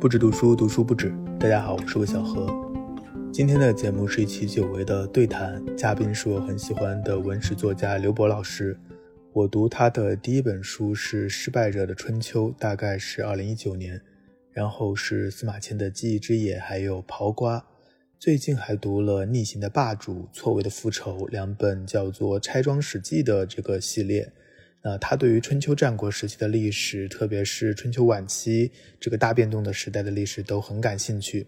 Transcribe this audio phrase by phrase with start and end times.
[0.00, 1.14] 不止读书，读书不止。
[1.38, 2.48] 大家好，我是魏小何。
[3.30, 8.80] 今天的节目是一期久违的对谈，嘉宾是我很喜欢的文史作家刘博老师。
[9.34, 14.00] 我读他的第一本书是《失败者的春秋》，大概是二零一九年，
[14.52, 17.58] 然后是司马迁的《记忆之野》，还有《刨瓜》。
[18.18, 24.32] 最近还读了《逆行的霸主》《错位的复仇》两本叫做《拆装史记》的这个系列。
[24.82, 31.46] 呃他对于春秋战国时期的历史，特别是春秋晚期这个大变动的时代的历史，都很感兴趣。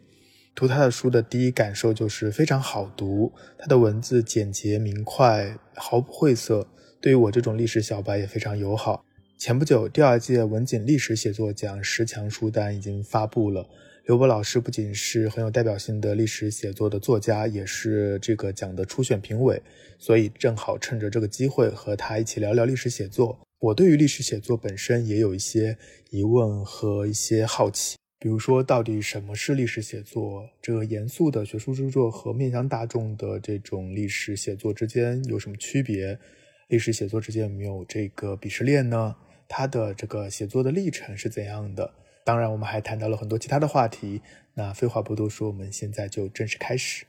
[0.54, 6.68] 读他的书的第一感受就是非常好读，他的文字简洁明快，毫不晦涩，
[7.00, 9.04] 对于我这种历史小白也非常友好。
[9.38, 13.66] 前不久，第二届文景历史写作奖十强书单已经发布了。
[14.04, 19.62] 刘博老师不仅是很有代表性的历史写作的作家，也是这个奖的初选评委，
[19.96, 23.38] 所以正好趁着这个机会和他一起聊聊历史写作。
[23.60, 25.78] 我对于历史写作本身也有一些
[26.10, 30.48] 疑问和一些好奇，比如说到底什么是历史写作？
[30.60, 36.18] 这个严肃的学术著作和面向大众的这种历史写作之间有什么区别？
[36.66, 39.14] 历史写作之间有没有这个鄙视链呢？
[39.46, 41.94] 他的这个写作的历程是怎样的？
[42.24, 44.22] 当然，我们还谈到了很多其他的话题。
[44.54, 47.06] 那废话不多说，我们现在就正式开始。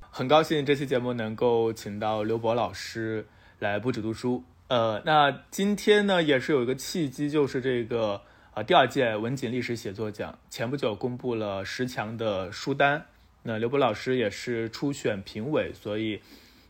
[0.00, 3.26] 很高兴这期节目能够请到刘博老师
[3.58, 4.44] 来不止读书。
[4.66, 8.20] 呃，那今天呢，也是有一个契机，就是这个
[8.52, 13.06] 呃第二届文景历史写作奖前不久公布了十强的书单。
[13.44, 16.20] 那刘博老师也是初选评委，所以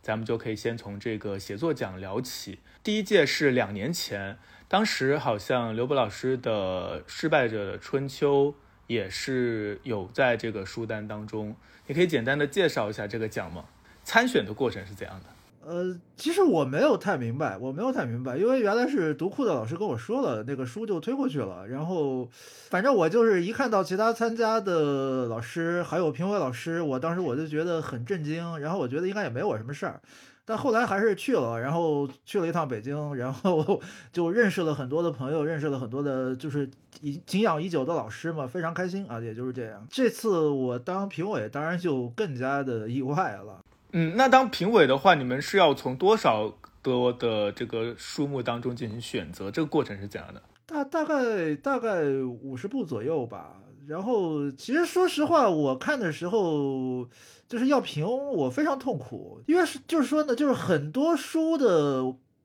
[0.03, 2.61] 咱们就可以先从这个写作奖聊起。
[2.85, 4.39] 第一届是两年前。
[4.69, 8.53] 当时好像刘博老师的《失败者的春秋》
[8.87, 13.65] 也是有在这个书单当中，你可以简单的介绍一下这个奖吗？
[14.05, 15.27] 参选的过程是怎样的？
[15.67, 22.29] 呃，其实我没有太明白，我没有太明白，因为原来是读库的老师跟我说了，那个书就推过去了，然后
[22.71, 30.01] 反正我就是一看到其他参加的老师还有评委老师，我当时我就觉得很震惊，然后我觉得应该也没我什么事儿。
[30.49, 33.79] 但后来还是去了，然后去了一趟北京，然后
[34.11, 36.67] 就认识了很多的朋友，认识了很多的，就是
[37.03, 39.87] 已敬仰已久的老师嘛，非常开心啊，也就是这样。
[39.91, 43.63] 这次我当评委，当然就更加的意外了。
[43.93, 49.51] 嗯，那当评委的话，你们是要从多少多的这个书目当中进行选择？
[49.51, 50.43] 这个过程是怎样的？
[50.65, 52.05] 大大概大概
[52.43, 53.57] 五十部左右吧。
[53.89, 57.09] 然后其实说实话，我看的时候。
[57.49, 62.03] 就是要评，我非常痛苦，因为是就是说呢，就是很多书的，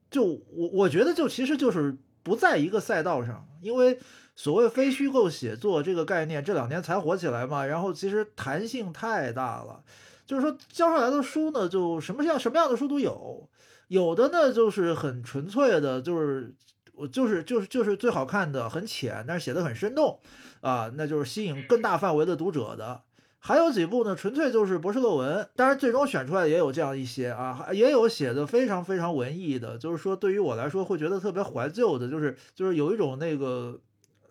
[0.09, 3.99] 就我我觉得就其实就是不在一个赛道上，因为
[4.33, 9.83] 所谓非虚构写作这个概念这两年才火起来嘛，然后其实弹性太大了，
[10.25, 13.49] 就是说交上来的书呢，就什么样什么样的书都有，
[13.89, 16.55] 有的呢就是很纯粹的，就是
[16.93, 20.17] 我就是就是就是最好看的，很浅，但是写的很生动
[20.63, 23.01] 啊，那就是吸引更大范围的读者的。
[23.45, 33.77] 还有几部呢，纯粹就是博士论文，当然最终选出来也有这样一些啊，也有写的非常非常文艺的，就是说对于我来说会觉得特别怀旧的，就是就是有一种那个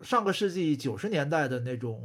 [0.01, 2.01] 上个世纪九十年代的那种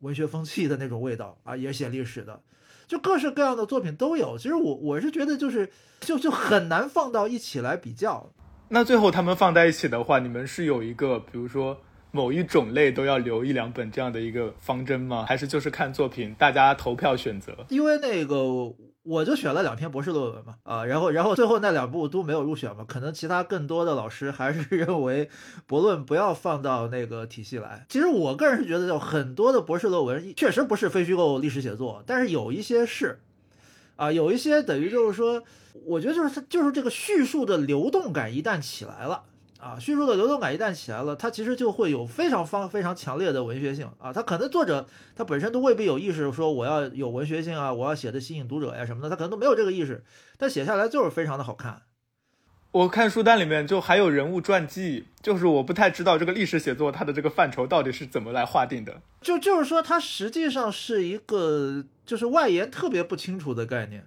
[0.00, 2.38] 文学风气的那种味道啊，也写历史的，
[2.86, 4.36] 就各式各样的作品都有。
[4.36, 5.70] 其实我我是觉得就是
[6.00, 8.30] 就就很难放到一起来比较。
[8.68, 11.80] 那最后他们放在一起的话，你们是有一个比如说。
[12.12, 15.24] 某一种类都要留一两本这样的一个方针吗？
[15.28, 17.52] 还是就是看作品，大家投票选择？
[17.68, 18.72] 因为那个
[19.02, 25.30] 我就选了两篇博士论文嘛，啊，然后然后最后那两部都没有入选嘛，可能其他更多的老师还是认为
[25.66, 27.86] 博论不要放到那个体系来。
[27.88, 33.20] 其实我个人是觉得，有很多的博士论文确实不是非虚构历史写作，但是有一些是，
[33.96, 35.42] 啊，有一些等于就是说，
[35.86, 39.22] 我觉得就是它就是这个叙述的流动感一旦起来了。
[39.60, 44.10] 啊，叙述的流动感一旦起来了，它其实就会有非常方非常强烈的文学性啊。
[44.12, 50.02] 它可能作者他本身都未必有意识说我要有文学性啊，我要写的吸引读者呀什么的，他可能都没有这个意识，
[50.38, 51.82] 但写下来就是非常的好看。
[52.72, 59.02] 我看书单里面就还有人物传记，就是我不太知道这个历史写作它的这个范畴到底是怎么来划定的。
[59.20, 64.06] 就就是说，它实际上是一个就是外延特别不清楚的概念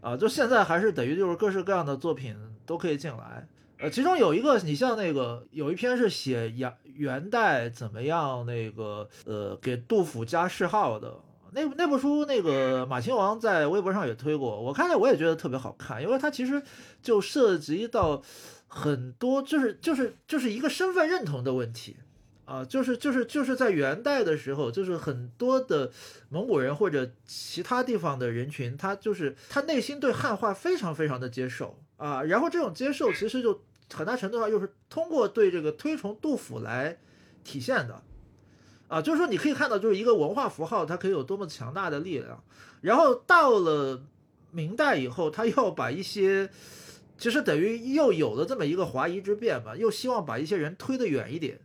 [0.00, 0.16] 啊。
[0.16, 3.48] 就现在还是等于就是各式各样的作品都可以进来。
[3.90, 11.14] 其中有一个，你像那个有一篇是写元元代怎么样，那个呃给杜甫加谥号的
[11.52, 16.62] 那那部书，那个马亲王在微博上也推过，我看了我也觉得特别好看，因为它其实
[17.02, 18.22] 就涉及到
[18.66, 21.96] 很多，就是就是就是一个身份认同的问题
[22.44, 25.90] 啊，就是就是就是在元代的时候，就是很多的
[26.28, 31.78] 蒙古人或者其他地方的人群，他就是他内心对汉化非常非常的接受。
[31.96, 36.98] 啊，然后这种接受其实就很大程度上又是通过对这个推崇杜甫来
[37.42, 38.02] 体现的，
[38.88, 42.42] 啊，就是说你可以看到，就是一个文化符号，它可以有多么强大的力量。
[42.80, 44.02] 然后到了
[44.50, 46.50] 明代以后，他又把一些，
[47.18, 51.60] 其实等于又有了这么一个华夷之辩吧，又希望把一些人推得远一点，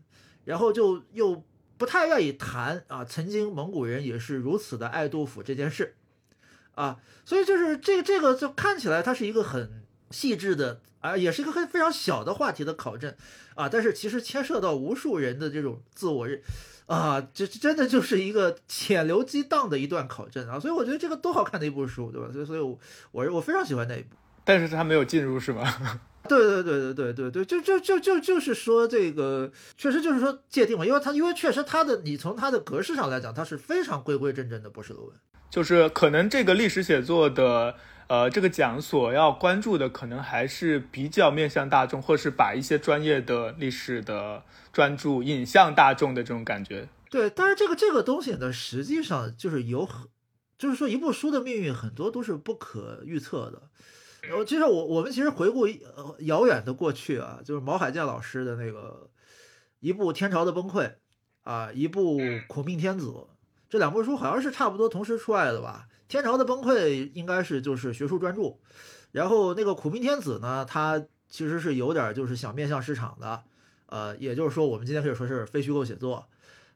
[0.45, 1.44] 然后就又
[1.77, 5.95] 不太愿意谈啊，曾经蒙古人也是如此的爱杜甫这件事，
[6.75, 13.14] 啊，所以就是这这个就看起来它是一个很细致的啊，也是一个很非常小的话题的考证
[13.56, 16.42] 啊，但是其实牵涉到无数人的这种自我认。
[16.88, 22.28] 啊，这真的就是一个潜流激荡的一段考证啊，所以我觉得这个多好看的一部书，对吧？
[22.34, 22.80] 所以，所以我
[23.12, 26.02] 我我非常喜欢那一部，但是他没有进入， 是吗？
[26.28, 35.16] 对对对对对对对，就就就就就是说这个，确实就是说界定嘛，因为他因为确实他的你从他的格式上来讲，他是非常规规正正的博士论文，
[35.52, 37.76] 就是可能这个历史写作的。
[38.10, 46.90] 呃，这个奖所要关注的可能还是比较面向大众，或是把一些专业的历史的专注引向大众的这种感觉。
[47.12, 50.08] 对，但是这个这个东西呢，实际上就是有很，
[50.58, 53.62] 就是说一部书的命运很多都是不可预测的。
[54.28, 59.12] 然后，其实我我们其实回顾呃遥远的过去啊，就是毛海建老师的那个
[59.82, 60.86] 一部《天朝的崩溃》
[61.44, 63.06] 啊，一部《苦命天子》，
[63.70, 65.86] 这两部书好像是差不多同时出来的吧。
[66.10, 68.60] 天朝的崩溃应该是就是学术专注，
[69.12, 73.44] 然后那个苦命天子呢，他其实是有点就是想面向市场的，
[73.86, 76.28] 呃，也就是说我们今天可以说是非虚构写作，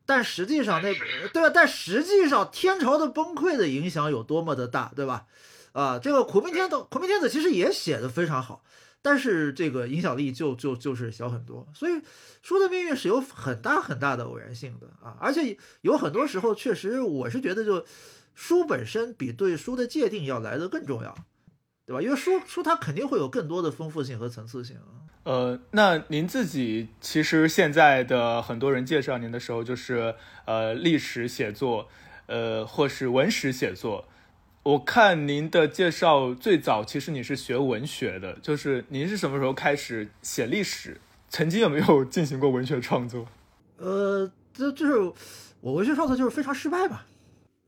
[0.05, 0.93] 但实际上那
[1.33, 1.49] 对吧？
[1.49, 5.25] 但实际上天朝的崩溃的影响有多么的大，对吧？
[5.71, 8.63] 啊，这个苦命天子苦命天子其实也写的非常好，
[9.01, 11.99] 但是这个影响力就就就是小很多，所以
[12.43, 17.83] 书的命运是有很大很大的偶然性的啊，而且有很多时候确实我是觉得就。
[18.33, 21.15] 书本身比对书的界定要来的更重要，
[21.85, 22.01] 对吧？
[22.01, 24.77] 因为书书它肯定会有更多的丰富性和层次性。
[25.23, 30.15] 呃，那您自己其实现在的很多人介绍您的时候，就是
[30.45, 31.87] 呃历史写作，
[32.25, 34.05] 呃或是文史写作。
[34.63, 40.99] 我看您的介绍最早其实你是学文学的，就是您是什么时候开始写历史？
[41.29, 43.25] 曾经有没有进行过文学创作？
[43.77, 45.13] 呃，这就是
[45.61, 47.05] 我文学创作就是非常失败吧。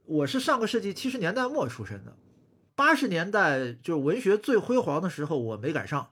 [0.08, 2.16] 我是上个世纪七十年代末出生的，
[2.76, 6.12] 八十年代就是文学最辉煌的时候，我没赶上。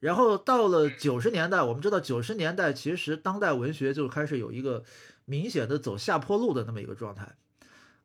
[0.00, 4.84] 然后到了九十年代，我们知道九十年代其实当代文学就开始有一个
[5.24, 7.36] 明显的走下坡路的那么一个状态，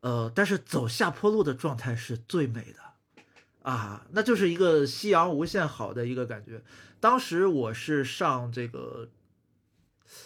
[0.01, 6.61] 呃，但是走下坡路的状态是最美的啊，那就是一个夕阳无限好的一个感觉。
[6.99, 9.09] 当时我是上这个，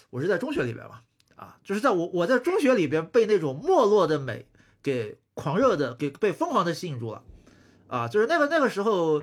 [0.09, 1.01] 我是在中学里边嘛，
[1.35, 4.45] 啊，就是在我我在中学里边被那种没落的美。
[4.85, 7.23] 给狂热的，给被疯狂的吸引住了，
[7.87, 9.19] 啊，就是那个那个时候，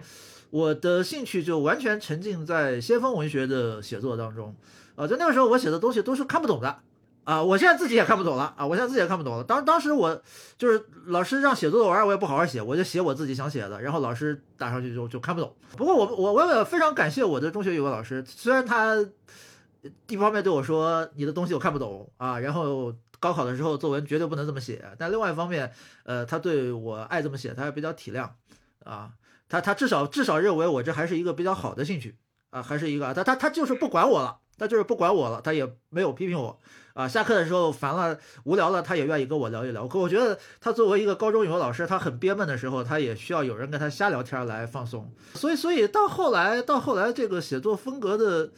[0.50, 4.56] 我的兴趣就完全沉浸在先锋文学的写作当中，
[4.97, 6.81] 啊，就那个时候我写的东西都是看不懂的，
[7.23, 9.44] 啊，我现在自己也看不懂了，啊，我现在自己也看不懂了。
[9.44, 10.20] 当当时我
[10.59, 15.55] 就是老师让写作文，我也不好好写，我就写我自己想写的，然后老师打上去就就看不懂。
[15.76, 18.97] 不过我我我也非常感谢我的中学语文老师，虽然他
[20.08, 22.93] 一方面对我说你的东西我看不懂啊，然后。
[23.22, 25.72] 高考的时候作文绝对不能这么写，但另外一方面，
[26.02, 28.28] 呃，他对我爱这么写，他还比较体谅，
[28.84, 29.12] 啊，
[29.48, 32.16] 他他至少至少认为我这还是一个比较好的兴趣，
[32.50, 36.58] 啊，还是一个他他他就是不管我了，他就是不管我了，他也没有批评我，
[36.94, 39.86] 啊，下课的时候烦了无聊了，他也愿意跟我聊一聊。
[39.86, 45.08] 可我觉得他作为一个高中语文老师，他很憋闷的时候，他也需要有人跟他瞎聊天来放松。
[45.34, 48.50] 所以所以到后来到后来这个写作风格的。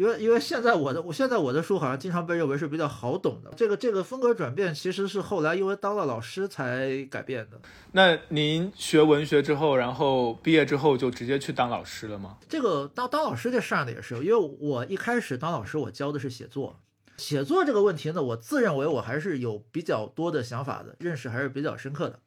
[0.00, 7.60] 因为因为现在我的我现在我的书好像经常被认为是比较好懂的，这个这个风格转变其实是后来因为当了老师才改变的。
[7.92, 12.38] 那您学文学之后，然后毕业之后就直接去当老师了吗？
[12.48, 16.80] 这个当当老师这事儿呢也是，因为我一开始当老师我教的是写作，
[17.18, 22.18] 写作这个问题呢，我自认为我还是有比较多的想法的，认识还是比较深刻的，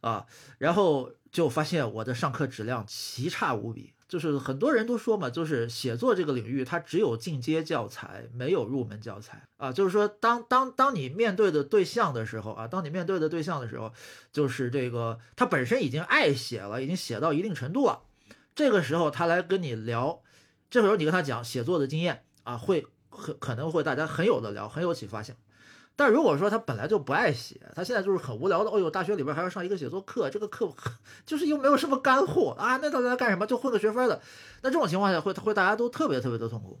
[0.00, 0.26] 啊，
[0.58, 3.91] 然后就发现我的上课质量奇差无比。
[4.12, 9.72] 就是很多人都说嘛，就是写作这个领域，它只有进阶教材，没有入门教材啊。
[9.72, 13.90] 就是说，当当当你面对的对象的时候啊，当你面对的对象的时候，
[14.30, 18.02] 就是这个他本身已经爱写了，已经写到一定程度了，
[18.54, 20.20] 这个时候他来跟你聊，
[20.68, 25.34] 这时候你跟他讲写作的经验啊，会很可能会大家很有的聊，很有启发性。
[25.94, 28.70] 但如果说他本来就不爱写，他现在就是很无聊的。
[28.70, 30.72] 哦呦，大学里边还要上一个写作课，这个课
[31.26, 33.46] 就是又没有什么干货啊，那到底在干什么？
[33.46, 34.20] 就混个学分的。
[34.62, 36.80] 那这种情况下会会大家都特别特别的痛苦。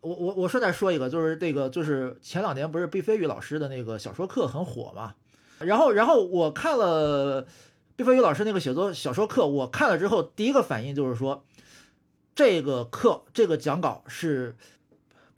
[0.00, 5.14] 我我我顺带说一个，就是这个就是前两年不是毕飞宇老师的那个小说课很火嘛？
[5.58, 7.46] 然后然后我看了
[7.96, 11.44] 毕飞宇老师那个写作小说课，我看了之后第一个反应就是说，
[12.34, 14.56] 这个课这个讲稿是。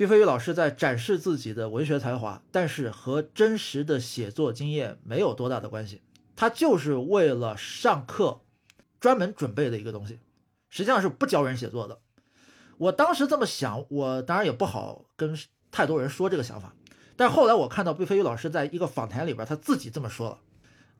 [0.04, 6.02] 毕飞宇老师在展示自己的文学才华，但是和真实的写作经验没有多大的关系。
[6.36, 8.42] 他就是为了上课
[9.00, 10.18] 专门准备的一个东西，
[10.68, 12.00] 实际上是不教人写作的。
[12.76, 15.34] 我当时这么想，我当然也不好跟
[15.70, 16.74] 太多人说这个想法。
[17.16, 20.38] 但后来我看到毕飞宇老师在一个访谈里边，他自己这么说了。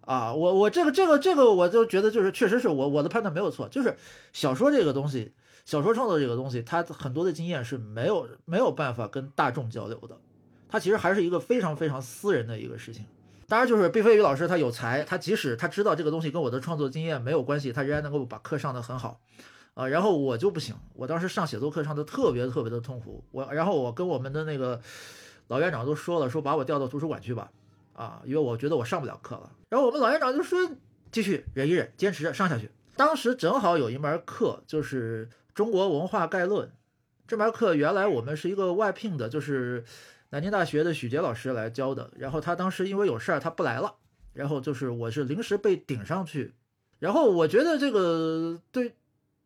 [0.01, 3.99] 啊，我我这个这个这个，我就觉得就是确实是我我的判断没有错，就是
[4.33, 5.35] 小说这个东西。
[5.65, 10.19] 小说创作这个东西，它很多的经验是没有没有办法跟大众交流的，
[10.69, 13.07] 它其实还是一个非常非常私人的一个事情。
[13.47, 19.21] 当然，就是毕飞宇老师他有才，他即使他知道这个东西跟我的创作经验没有关系，他仍然能够把课上的很好，
[19.75, 24.81] 啊，然后我就不行，我当时上写作课上的特别特别的痛苦，我然后我跟我们的那个
[25.49, 27.51] 老院长都说了，说把我调到图书馆去吧，
[27.93, 29.51] 啊，因为我觉得我上不了课了。
[29.69, 30.59] 然后我们老院长就说
[31.13, 32.71] 继续忍一忍，坚持着上下去。
[32.97, 35.29] 当时正好有一门课就是。
[35.55, 36.73] 中国文化概论
[37.27, 39.85] 这门课原来我们是一个外聘的，就是
[40.31, 42.11] 南京大学的许杰老师来教的。
[42.17, 43.95] 然后他当时因为有事儿他不来了，
[44.33, 46.53] 然后就是我是临时被顶上去。
[46.99, 48.95] 然后我觉得这个对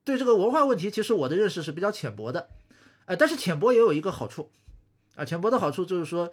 [0.02, 2.48] 对这个文化问题，其实我的认识是比较浅薄的，
[3.04, 4.50] 哎，但是浅薄也有一个好处
[5.14, 6.32] 啊，浅薄的好处就是说，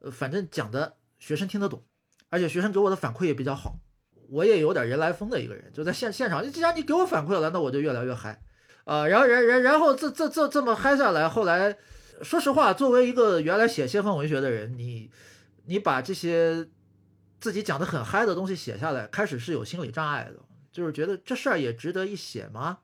[0.00, 1.82] 呃，反正讲的学生听得懂，
[2.28, 3.78] 而且学生给我的反馈也比较好，
[4.28, 8.43] 我也有点人来疯的一个人，就在现现场，既然你给我反馈了，那我就越来越嗨。
[8.84, 11.76] 啊，然后，然，然，然后这这这这么嗨下来，后来，
[12.22, 15.10] 说实话，作为一个原来写先锋文学的人，你，
[15.66, 16.68] 你把这些
[17.40, 22.78] 自己讲的很嗨的东西写下来，开始是有心理障碍的，就是觉得这事儿也值得一写吗？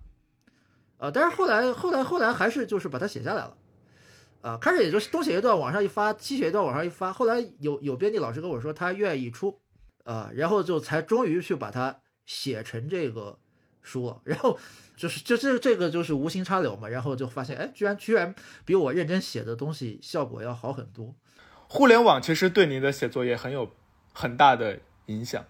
[0.97, 3.57] 啊，但是后来，后来，后来还是就是把它写下来了，
[4.41, 9.61] 啊，开始也就是东写一段往上一发，西写一段往上一发，后来有有编辑老师跟我说他愿意出，
[10.05, 13.39] 啊，然后就才终于去把它写成这个
[13.83, 14.59] 书了，然后。
[14.97, 18.35] 就是就这这个就是无心插柳嘛，然后就发现，哎，居然居然
[18.67, 21.15] 比我认真写的东西效果要好很多。
[21.69, 23.71] 互联网其实对您的写作也很有
[24.13, 25.43] 很大的影响，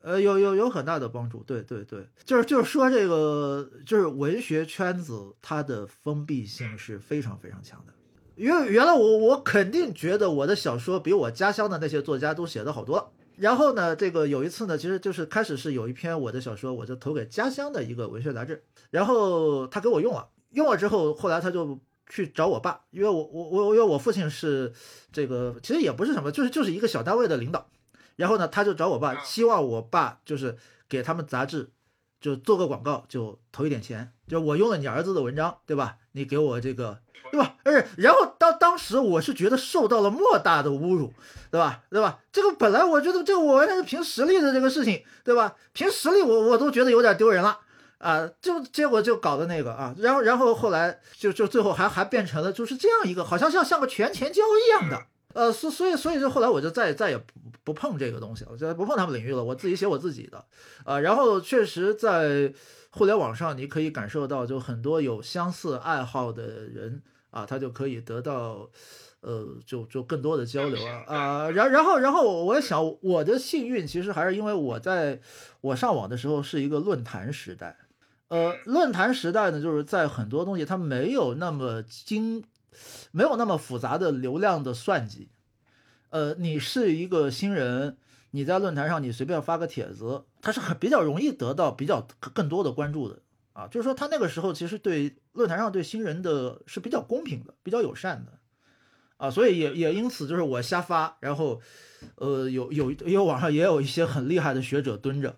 [0.00, 1.44] 呃，有有有很大的帮助。
[1.44, 7.92] 对对对，就是就是说这个就是文学圈子它的封闭性是非常非常强的，
[8.34, 13.12] 因为原来我我肯定觉得我的小说比我家乡的那些作家都写的好多了。
[13.40, 24.70] 然后呢，这个有一次呢，其实就是开始是有一篇我的小说，我就投给家乡的一个文学杂志，然后他给我用了，用了之后，后来他就去找我爸，因为我我我因为我父亲是
[25.10, 27.66] 这个，其实也不是什么，就是就是一个小单位的领导，
[28.16, 31.70] 然后呢，他就找我爸，希望我爸就是给他们杂志
[32.20, 35.96] 就做个广告，就投一点钱，就我用了你儿子的文章，对吧？
[36.12, 36.98] 你给我这个。
[37.30, 37.54] 对吧？
[37.62, 41.12] 而且，然后当当时我是觉得受到了莫大的侮辱，
[41.48, 41.80] 对吧？
[41.88, 42.18] 对吧？
[42.32, 45.54] 这个本来我觉得这个我完全是凭实力的这个事情，对吧？
[45.72, 47.60] 凭实力我我都觉得有点丢人了
[47.98, 48.28] 啊！
[48.42, 57.24] 就结果就搞的那个啊，然后然后后来就就最后还还变成了就是这样一个，好像像像个权钱交易一样的，呃，所所以所以就后来我就再再也不
[57.64, 60.44] 不碰这个东西了，就不碰他们领域了，我自己写我自己的，
[60.84, 62.52] 啊，然后确实在
[62.90, 67.02] 互联网上你可以感受到，就很多有相似爱好的人。
[67.30, 68.68] 啊，他就可以得到，
[69.20, 75.20] 呃，就就更多的交流啊啊，然然后然后我也想，我的幸运其实还是因为我在
[75.60, 77.76] 我上网的时候是一个论坛时代，
[78.26, 82.42] 呃，论坛时代呢，就是在很多东西它没有那么精，
[83.10, 85.28] 没有那么复杂的流量的算计，
[86.10, 87.96] 呃，你是一个新人，
[88.30, 93.18] 你在论坛上你随便发个帖子，它是很比较容易得到比较更多的关注的。
[93.52, 98.38] 啊，就是说他那个时候其实对论坛上对新人的是比较公平的，比较友善的，
[99.16, 101.60] 啊，所以也也因此就是我瞎发，然后，
[102.14, 105.36] 呃，有有因为网上也有一些很厉害的学者蹲着，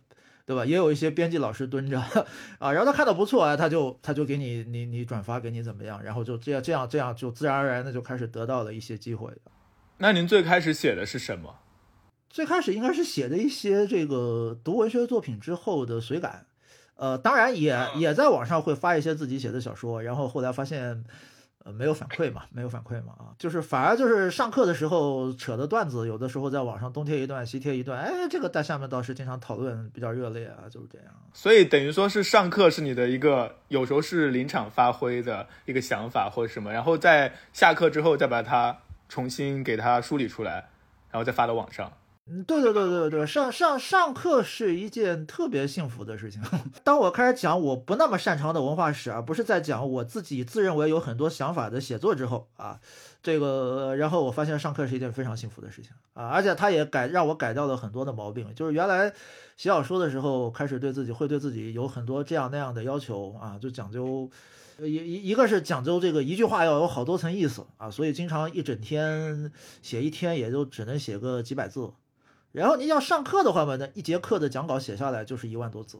[0.52, 0.66] 对吧？
[0.66, 1.98] 也有一些编辑老师蹲着，
[2.60, 9.32] 啊，然后他看到不错啊，他就他就给你你你转发给你怎么样，然后就这样这样这样就自然而然的就开始得到了一些机会。
[9.96, 11.54] 那您最开始写的是什么？
[12.28, 16.44] 最开始应该是写的一些这个读文学作品之后的随感。
[16.96, 21.02] 呃，当然也也在网上会发一些自己写的小说，然后后来发现，
[21.64, 31.08] 呃，没有反馈嘛，没有反馈嘛，啊，就是反而就是上课的时候扯的段子，有的时候在网上东贴一段西贴一段，哎，这个在下面倒是经常讨论比较热烈啊，就是这样。
[31.32, 38.76] 所以等于说是上课是你的一个，有时候是临场发挥的一个想法或者什么，然后在下课之后再把它
[39.08, 40.68] 重新给它梳理出来，
[41.10, 41.92] 然后再发到网上。
[42.30, 46.40] 嗯，对对对对对，上上上课是一件特别幸福的事情。
[46.84, 52.78] 当我开始讲我不那么擅长的文化史，而不是在讲我自己自认为有很多想法的写作之后啊，
[53.24, 59.08] 这个，然后我发现上课是一件非常幸福的事情啊，而且他也改让我改掉了很多的毛病，就是原来
[59.56, 64.30] 写小说的时候，开始对自己会对自己有很多这样那样的要求啊，就讲究
[64.78, 69.50] 一一一个是讲究这个一句话要有好多层意思啊，所以经常一整天
[69.82, 71.90] 写一天也就只能写个几百字，
[72.52, 75.98] 然后你要上课的话嘛，那一节课的讲稿写下来就是一万多字。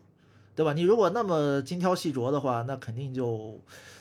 [0.54, 0.74] 对吧？
[0.74, 3.58] 你如果那么精挑细琢的话，那肯定就，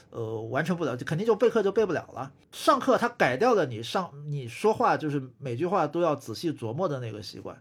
[0.09, 2.29] 呃，完成不了，就肯定就备课就备不了了。
[2.51, 7.57] 上课他改掉了你上你说话就是每句话都要仔细琢磨的那个习惯，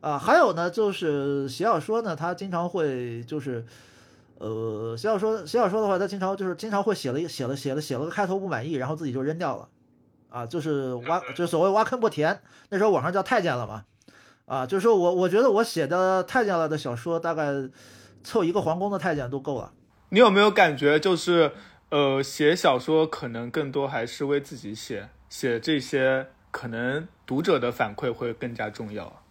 [0.00, 3.64] 啊，还有呢，就是写小说呢，他经常会就是，
[4.38, 9.68] 呃，写小说写小说的话，他经常就是经常会写了一写了写了写了个开头不满意，然后自己就扔掉了，
[10.30, 13.84] 啊，就是挖就所谓挖坑不填，那时候网上叫太监了嘛，
[14.52, 17.70] 啊，就是说我我觉得我写的太监了的小说大概。
[18.24, 19.72] 凑一个皇宫的太监都够了。
[20.10, 21.50] 你有没有感觉，就是
[21.90, 29.21] 呃，写小说可能更多还是为自己写，写这些可能读者的反馈会更加重要。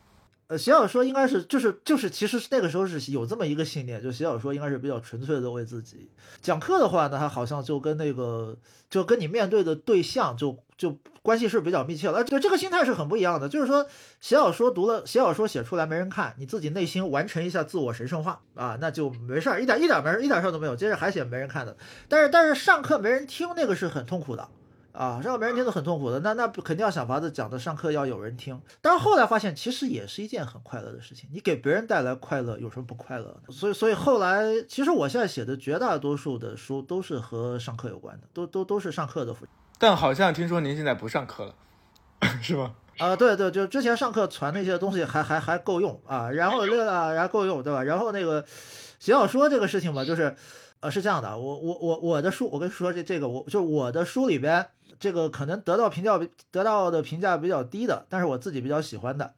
[0.51, 6.11] 呃，写小说应该是就是就是，其实那个时候是有这么一个信念，就写小说应该是比较纯粹的为自己。
[6.41, 8.57] 讲课的话呢，他好像就跟那个
[8.89, 12.21] 就跟你面对的对象就就关系是比较密切了。
[12.25, 13.47] 就这个心态是很不一样的。
[13.47, 13.85] 就是说
[14.19, 20.75] 写小说读了写小说写出来没人看，你自己内心完成一下自我神圣化啊，那就没事儿，一点一点没事一点事儿都没有。
[20.75, 21.77] 接着还写没人看的，
[22.09, 24.49] 但是但是上课没人听，那个是很痛苦的。
[24.93, 28.59] 啊，让别人听得很痛苦的，那那肯定要想法子讲的上课要有人听。
[28.81, 31.29] 但是后来发现，其实也是一件很快乐的事情。
[31.31, 33.53] 你给别人带来快乐，有什么不快乐的？
[33.53, 39.33] 所以，所以后来，其实我现在写的绝大多数的书都是和上课有关的，都都都是上课的。
[39.79, 41.55] 但好像听说您现在不上课了，
[42.41, 42.75] 是吗？
[42.97, 47.81] 啊，对对，就之前上课传那些东西还还还够用啊，然后那个然后够用，对吧？
[47.81, 48.45] 然后那个
[48.99, 50.35] 写小说这个事情吧，就是，
[50.81, 54.67] 呃，是这样的，我我我我的书，我跟你说这这个，我就我的书里边。
[55.01, 56.19] 这个可能得到评价
[56.51, 59.33] 得到的评价比较低的，但是我自己比较喜欢的，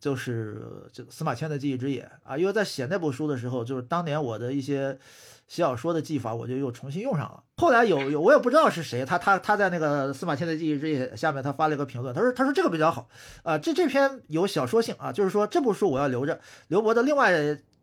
[0.00, 4.98] 就是这个司马迁的《记忆之野》啊，因为在写那部书的时候，就是当年我的一些
[5.46, 7.42] 写小说的技法，我就又重新用上了。
[7.58, 13.06] 后来有有我也不知道是谁，他他他在那个司马迁的《记忆之野》下面他发了一个评论，他说他说这个比较好
[13.42, 17.30] 啊，这这篇有小说性啊，就是说这部书我要留着，刘伯的另外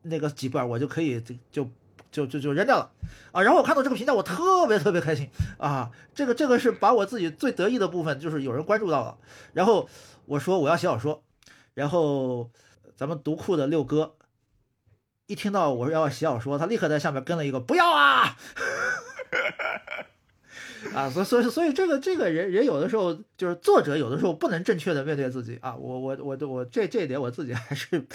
[0.01, 1.69] 那个几本我就可以就。
[2.11, 2.91] 就就就扔掉了，
[3.31, 5.29] 啊，然后我看到这个评价，我特别特别开心。
[5.57, 9.17] 啊，这个这个是把我自己最得意的部分，就是有人关注到了，
[9.53, 9.87] 然后
[10.25, 11.23] 我说我要写小说，
[11.73, 12.49] 然后
[12.95, 14.15] 咱们读库的六哥
[15.27, 18.35] 一听到我要写小说，他立刻在下面跟了一个不要啊。
[20.95, 28.05] 啊，所所以所以这个这个人人有的时候就是作者有的时候不能正确的面对自己啊，我我我我这这一点我自己还是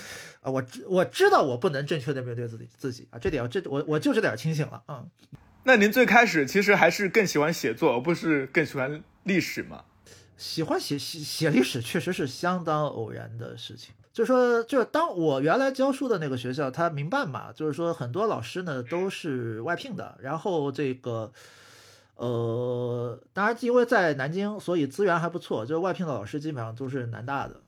[0.41, 5.05] 啊，我知我知道我不能正确的面对自己自己啊，这点这我我就这点清醒了啊。
[5.65, 9.85] 那您最开始其实还是更喜欢写作，而不是更喜欢历史吗？
[10.37, 21.31] 喜欢写写写历史确实是相当偶然的事情，就是说就是当我原来教书的那个学校，他民办嘛，就是说很多老师呢都是外聘的，然后这个。
[22.17, 27.61] 呃，当然，因为在南京，所以资源还不错，就是外聘的老师基本上都是南大的。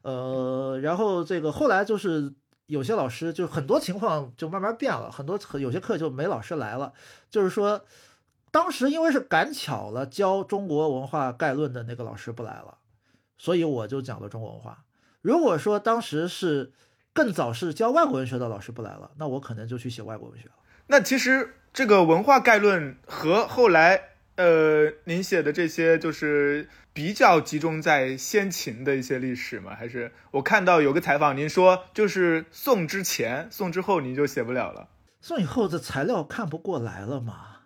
[0.00, 2.32] 呃，然后这个后来就是
[2.66, 6.94] 有些老师就很多情况就慢慢变了，很多有些课就没老师来了。
[7.30, 7.84] 就是说，
[8.50, 12.78] 当时因为是赶巧了，教中国文化概论的那个老师不来了，
[13.36, 14.84] 所以我就讲了中国文化。
[15.20, 16.72] 如果说当时是
[17.12, 20.54] 更早是教外国文学的老师不来了，那我可能就去写外国文学了。
[20.86, 21.56] 那其实。
[21.72, 29.74] 这个文化概论和后来，呃，您写的这些就是比较集中在先秦的一些历史吗？
[29.74, 34.90] 还是我看到有个采访，您说就是宋之前、宋之后您就写不了了？
[35.22, 37.60] 宋以后的材料看不过来了嘛？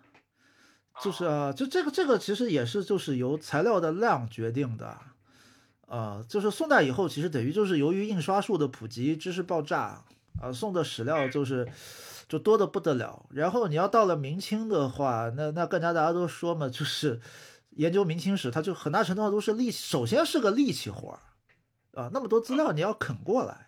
[1.03, 4.97] 就是啊，就这个这个其实也是就是由材料的量决定的，
[5.85, 10.05] 啊，就是宋代以后其实等于就是由于印刷术的普及、知识爆炸
[10.41, 11.67] 啊，宋的史料就是。
[12.27, 17.21] 就多的不得了，然后你要到了明清的话，那那更加大家都说嘛，就是
[17.69, 21.19] 研究明清史，它就很大程度上都是力，首先是个力气活儿，
[22.01, 23.67] 啊，那么多资料你要啃过来，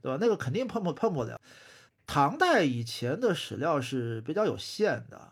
[0.00, 0.18] 对吧？
[0.20, 1.40] 那个肯定碰不碰不了。
[2.06, 5.30] 唐代以前的史料是比较有限的，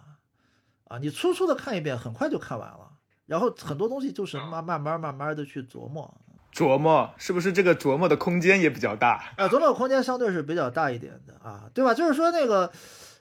[0.89, 2.91] 啊，你粗粗的看一遍，很快就看完了，
[3.27, 6.21] 然后很多东西就是慢慢慢慢慢的去琢磨。
[6.57, 9.47] 琢磨是不是这个琢磨的空间也比较大啊？
[9.47, 11.93] 琢磨空间相对是比较大一点的啊，对吧？
[11.93, 12.73] 就是说那个，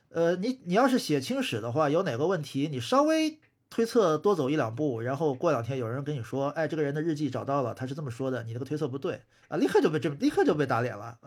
[0.08, 3.38] 呃，你你要是写清史的话，有哪个问题，你稍微
[3.70, 11.18] 推测多走一两步，然后过两天有人跟你说，哎，这个人的日记找到了，他是这么说的，你这个推测不对啊，立刻就被这立刻就被打脸了。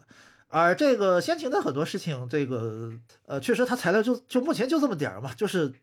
[0.49, 2.91] 而这个先秦的很多事情，这个
[3.27, 5.75] 呃，确实他材料就就目前就这么点儿嘛，就是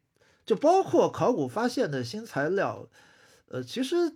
[0.44, 2.88] 就包括考古发现的新材料。
[3.48, 4.16] 呃，其实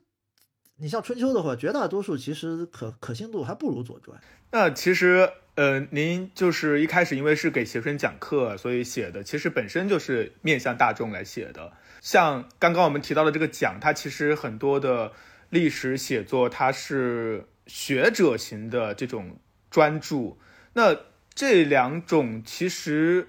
[0.82, 4.18] 你像春秋的话，绝大多数其实可可信度还不如左传。
[4.52, 11.74] 那其实，呃，您就是一开始因为是给学生讲课，所以写的，其实本身就是面向大众来写的。
[12.00, 15.12] 像刚刚我们提到的这个讲，它其实很多的
[15.50, 19.38] 历史写作，它是学者型的这种
[19.70, 20.40] 专注。
[20.74, 20.96] 那
[21.36, 23.28] 这两种其实，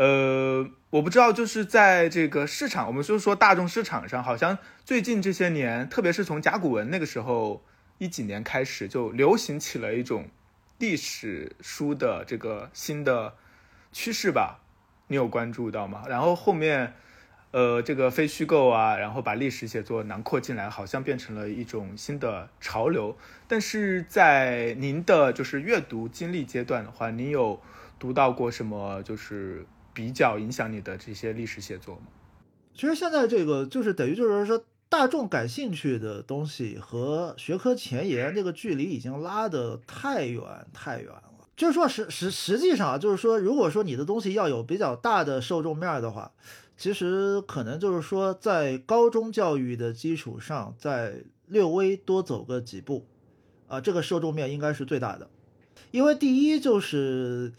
[0.00, 7.62] 呃，我不知道，就是在这个市场，我们就是说大众市场上，好像最近这些年，特别是从甲骨文那个时候
[7.98, 10.30] 一几年开始，就流行起了一种。
[10.78, 13.34] 历史书的这个新的
[13.92, 14.62] 趋势吧，
[15.08, 16.04] 你有关注到吗？
[16.08, 16.94] 然后后面，
[17.50, 23.14] 呃，这个非虚构啊，然后把历史写作囊括进来，好像变成了一种新的潮流。
[23.46, 27.60] 但是在您的就是阅读经历阶段的话，您有
[27.98, 32.02] 读到过什么就是比较影响你的这些历史写作吗？
[32.74, 34.64] 其实现在这个就是等于就是说。
[34.90, 41.46] 大众感兴趣的东西和学科前沿这个距离已经拉得太远太远了。
[41.56, 46.32] 就是说实实实际上啊，就是说，如果说你的东西要有比较大的受众面的话，
[46.76, 53.06] 其实可能就是说，在高中教育的基础上，再略微多走个几步，
[53.68, 55.30] 啊，这个受众面应该是最大的。
[55.92, 57.52] 因为第一就是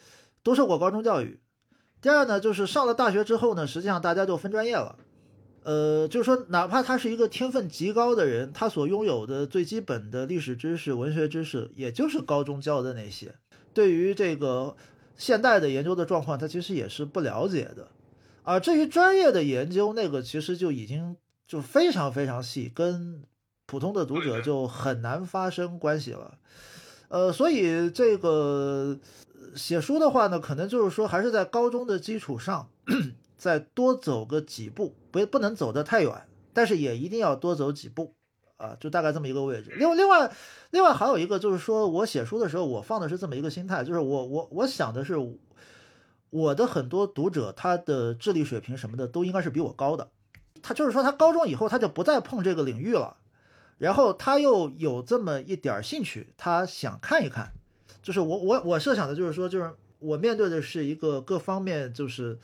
[0.44, 1.40] 多受过高中教育，
[2.02, 4.96] 第二呢就是上了大学之后呢，实际上大家就分专业了。
[5.64, 13.36] 呃，就是说，哪怕他是一个天分极高的人，他所拥有的最基本的历史知识、文学知识，也就是高中教的那些。
[13.72, 14.76] 对于这个
[15.16, 17.88] 现代的研究的状况，他其实也是不了解的。
[18.42, 21.16] 啊，至于专业的研究，那个其实就已经
[21.48, 23.22] 就非常非常细，跟
[23.68, 26.40] 普通的读者就很难发生关系了。
[27.10, 28.98] 呃，所以这个
[29.56, 32.70] 写书的话呢，可能就是说，还是在高中的基础上。
[33.38, 38.14] 再多走个几步，不不能走得太远，但是也一定要多走几步，
[38.58, 39.74] 啊，就大概这么一个位置。
[39.80, 40.32] 另外，另外，
[40.70, 45.16] 另外还有一个就是说，我写书的时候，我放的是这么一个心态，就是我我我想的是，
[46.30, 50.12] 我的很多读者他的智力水平什么的都应该是比我高的，
[50.62, 53.18] 他就是说他高中以后他就不再碰这个领域了，
[53.80, 57.54] 然后他又有这么一点兴趣，他想看一看，
[58.02, 62.38] 就是我我我设想的就是说，就是我面对的是一个各方面就是。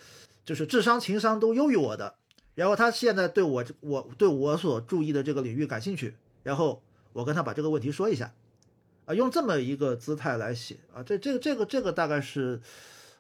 [0.48, 2.15] 就是智商、情商都优于我的，
[2.56, 8.32] 然后他现在对我我对我所注意的这个领域感兴趣，然后我跟他把这个问题说一下，
[9.04, 12.62] 啊，用这么一个姿态来写啊，这这个这个这个大概是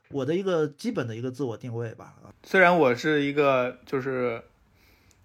[0.09, 2.15] 我的一个基本的一个自我定位吧。
[2.23, 4.41] 啊，虽然我是一个就是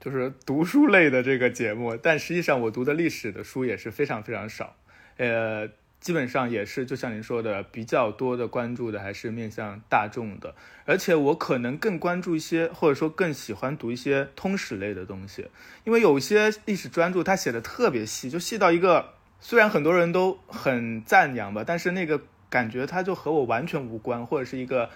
[0.00, 4.76] 就是读书类的这个节目，但实际上我读的历史的书也是非常非常少，
[5.18, 5.68] 呃。
[6.02, 10.52] 基本上也是，就像您说的，比较多的关注的还是面向大众的，
[10.84, 15.46] 而且我可能更关注一些，或者说更喜欢读一些通史类的东西，
[15.84, 24.90] 因为有一些历史专著，他写的特别细，就细到一个，虽然很多人都很赞扬吧，但是那个感觉它就和我完全无关，或者是一个，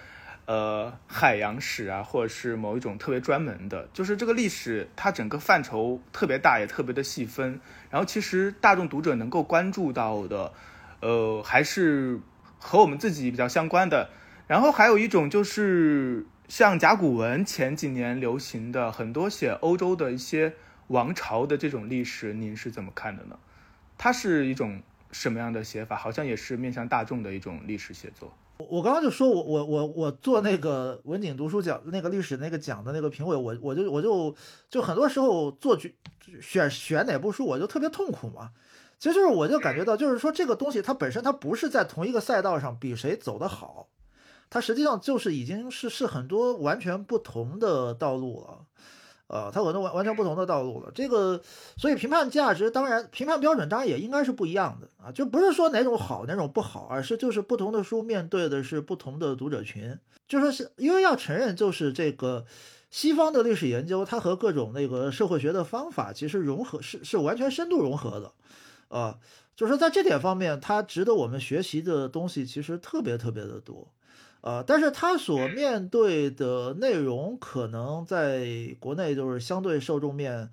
[0.47, 10.53] 呃，海洋史啊，或者是某一种特别专门的，就是这个历史它整个范畴特别大，也特别的细分，然后其实大众读者能够关注到的。
[11.07, 12.19] 呃，还是
[12.59, 14.11] 和我们自己比较相关的。
[14.49, 20.55] 然后还有一种就是像甲骨文前几年流行的很多写欧洲的一些
[20.89, 23.39] 王朝的这种历史，您是怎么看的呢？
[23.97, 25.95] 它是一种什么样的写法？
[25.97, 28.33] 好像也是面向大众的一种历史写作。
[28.59, 34.35] 我我刚刚就说我我我我做那个文景读书奖那个历史那个奖的那个评委，我我就我就
[34.69, 35.93] 就很多时候做决
[36.41, 38.51] 选选哪部书，我就特别痛苦嘛。
[38.99, 43.89] 其实就是，我就感觉到，就是说这个东西它本身它不是在同一个赛道上比谁走得好，
[44.49, 48.65] 它实际上就是已经是是很多完全不同的道路了，
[49.27, 50.91] 呃，它可能完完全不同的道路了。
[50.95, 51.43] 这个
[51.77, 62.47] 所以评判价值当然评判标准当然也应该是不一样的啊，就不是说哪种好哪种不好，而是就是不同的书面对的是不同的读者群，就说是因为要承认就是这个
[62.91, 68.33] 西方的历史研究它和各种那个社会学的方法其实融合是是完全深度融合的。
[68.89, 69.19] 啊，
[69.55, 73.93] 就是在这点方面，它值得我们学习的东西其实特别特别的多，
[74.41, 80.51] 啊，但是他所面对的内容可能在国内就是相对受众面，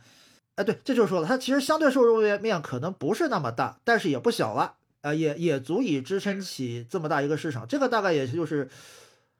[0.56, 8.70] 哎，对，这就是说了，它其实相对受众面面可能不是那么大，但是也不小了，啊，也也足以支撑起这么大一个市场，这个大概也就是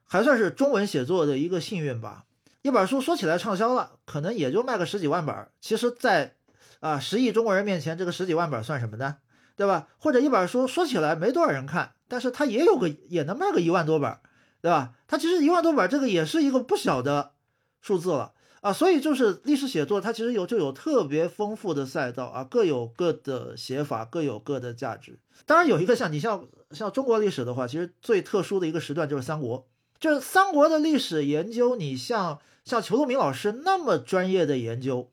[0.06, 2.24] 还算是中文写作的一个幸运吧。
[2.62, 6.34] 一本书说起来畅销了，可能也就卖个十几万本，其实，在
[6.84, 9.16] 啊，十亿中国人面前，这个十几万本算什么呢？
[9.56, 9.88] 对吧？
[9.96, 14.18] 或者一本书说起来没多少人看，但是它也有个也能卖个一万多本，
[14.60, 14.92] 对吧？
[15.08, 17.32] 它其实一万多本，这个也是一个不小的
[17.80, 25.18] 数字了啊，所以就是历史写作，它其实有就有特别丰富的赛道啊，各有各的写法，各有各的价值。
[25.46, 29.66] 当然有一个像你像像中国历史的话，其实最特殊的一个时段就是三国，
[29.98, 35.10] 就是三国的历史研究，你像像裘路明老师那么专业的研究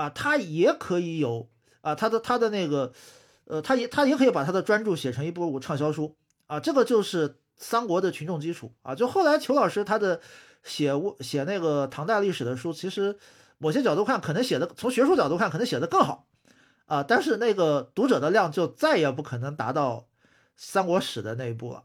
[0.00, 1.48] 啊，他也可以有
[1.80, 2.92] 啊，他的他的那个
[3.44, 8.94] 呃，他也他也可以把他的专著写成一部畅销书啊，这个就是三国的群众基础啊。
[8.94, 10.20] 就后来裘老师他的。
[10.62, 13.16] 写写那个唐代历史的书，其实
[13.56, 16.26] 某些角度看，可能写的从学术角度看，可能写的更好
[16.84, 17.02] 啊。
[17.02, 20.04] 但是那个读者的量就再也不可能达到
[20.58, 21.84] 三国史的那一步了，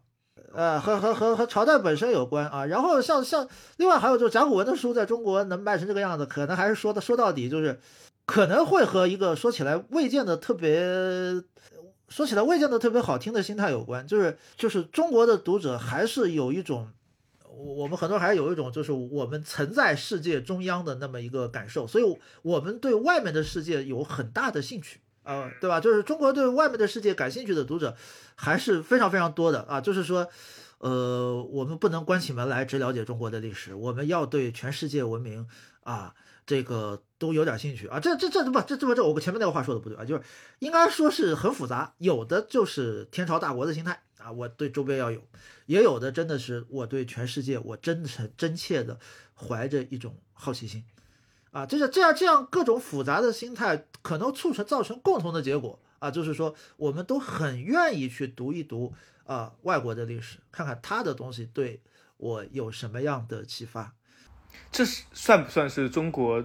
[0.54, 2.65] 呃，和和和和朝代本身有关啊。
[2.65, 3.47] 然后像像
[3.78, 7.80] 另外还有就是甲骨文的书在中国能卖成这个样子，可能还是说的说到底就是
[8.25, 11.43] 可能会和一个说起来未见的特别
[12.09, 16.89] 说起来未见的特别好听的心态有关，就是就是中国的读者还是有一种。
[17.57, 25.79] 我我们很多还是有一种，就是我们曾在世界中央的那么一个感受，所以我们对外面的世界有很大的兴趣啊，对吧？
[25.79, 27.95] 就是中国对外面的世界感兴趣的读者
[28.35, 29.79] 还是非常非常多的啊。
[29.79, 30.27] 就是说，
[30.79, 35.47] 呃，我们不能关起门来只了解中国的历史，我们要对全世界文明
[35.83, 36.13] 啊，
[36.45, 37.99] 这个都有点兴趣啊。
[37.99, 40.23] 这这这不这这不这我前面那个话说的不对啊，就是
[40.60, 44.01] 应该说是很复杂，有的就是天朝大国的心态。
[44.17, 45.21] 啊，我对周边要有，
[45.67, 48.99] 也有的真的是我对全世界，我真诚真切的
[49.36, 50.84] 怀着一种好奇心，
[51.51, 61.79] 啊，就是这样这样各种复杂的心态，可能促成造成共同的结果啊，就是说我们都很愿意去读一读啊外国的历史，看看他的东西对
[62.17, 63.93] 我有什么样的启发。
[64.71, 66.43] 这是算不算是中国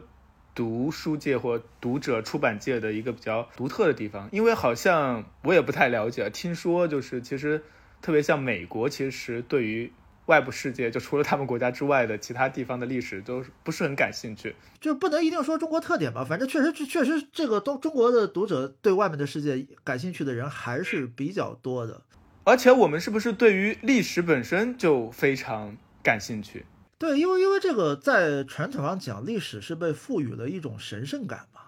[0.55, 4.29] 读书界或读者出版界的一个比较独特的地方？
[4.33, 7.63] 因为好像我也不太了解，听说就是其实。
[8.03, 9.93] 特别像美国，其实对于
[10.25, 14.57] 外部世界，就除了他们国家之外的其他地方的历史，都不是很感兴趣。
[14.81, 22.01] 就不能一定说中国特点吧，反正确实确实这个都中国的读者对外面的世界感兴趣的人还是比较多的。
[22.45, 26.65] 而且我们是不是对于历史本身就非常感兴趣？
[27.01, 31.63] 对，因为因为这个在传统上讲，历史是被赋予了一种神圣感嘛。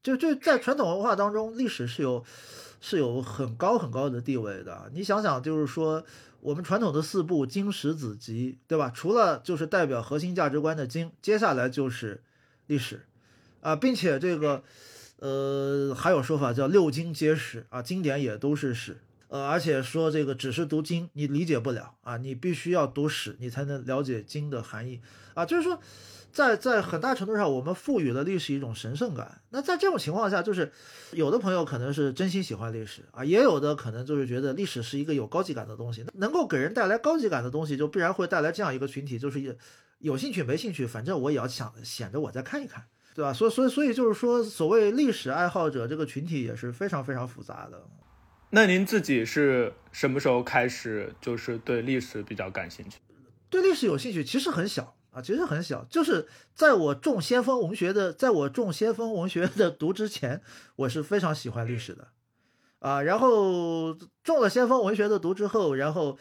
[0.00, 2.24] 就就在传统文化当中，历史是有。
[2.84, 4.90] 是有很高很高的地位的。
[4.92, 6.04] 你想想，就是说
[6.40, 8.90] 我们传统的四部经史子集，对吧？
[8.92, 12.24] 除了就是代表核心价值观的经，接下来就是
[12.66, 13.06] 历史
[13.60, 14.64] 啊，并且这个
[15.20, 18.98] 呃还有说法叫六经皆史啊，经典也都是史。
[19.32, 25.00] 呃，而且说这个只是读经你理解不了啊，你必须要读史，你才能了解经的含义
[25.32, 25.80] 啊，就是说。
[26.32, 29.42] 在在很大程度上，我们赋予了历史一种神圣感。
[29.50, 30.72] 那在这种情况下，就是
[31.10, 36.06] 有的朋友可能是真心喜欢历史啊，也有的可能就是觉得历史是一个有高级感的东西。
[36.14, 39.58] 能够给人带来高级感的东西，就必然会带来这样一个群体，就是
[39.98, 42.82] 有兴趣没兴趣，反正我也要想显着我再看一看，
[43.14, 43.30] 对吧？
[43.34, 47.84] 所以所以所以就是说，所谓历史爱好者这个群体也是非常非常复杂的。
[48.54, 52.98] 那您自己是什么时候开始就是对历史比较感兴趣？
[53.48, 54.94] 对历史有兴趣，其实很小。
[55.12, 60.40] 啊，其实很小，就是在我中先锋文学的，在我中先锋文学的读之前，
[60.76, 62.08] 我是非常喜欢历史的，
[62.78, 66.18] 啊，然后中了先锋文学的读之后，然后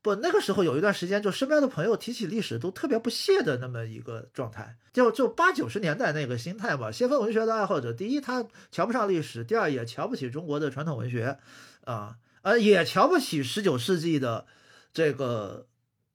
[0.00, 6.90] 不那个时候有一段时间，就身边的朋友提起历史都特别不屑的那么一个状态，就就八九十年代那个心态嘛。
[6.90, 11.36] 先锋文学的爱好者，第一他瞧不上历史，第二也瞧不起中国的传统文学，
[11.84, 14.46] 啊，呃，也瞧不起十九世纪的
[14.92, 15.66] 这个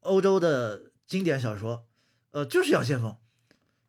[0.02, 1.86] 欧洲的经典小说。
[2.32, 3.16] 呃，就是要先锋，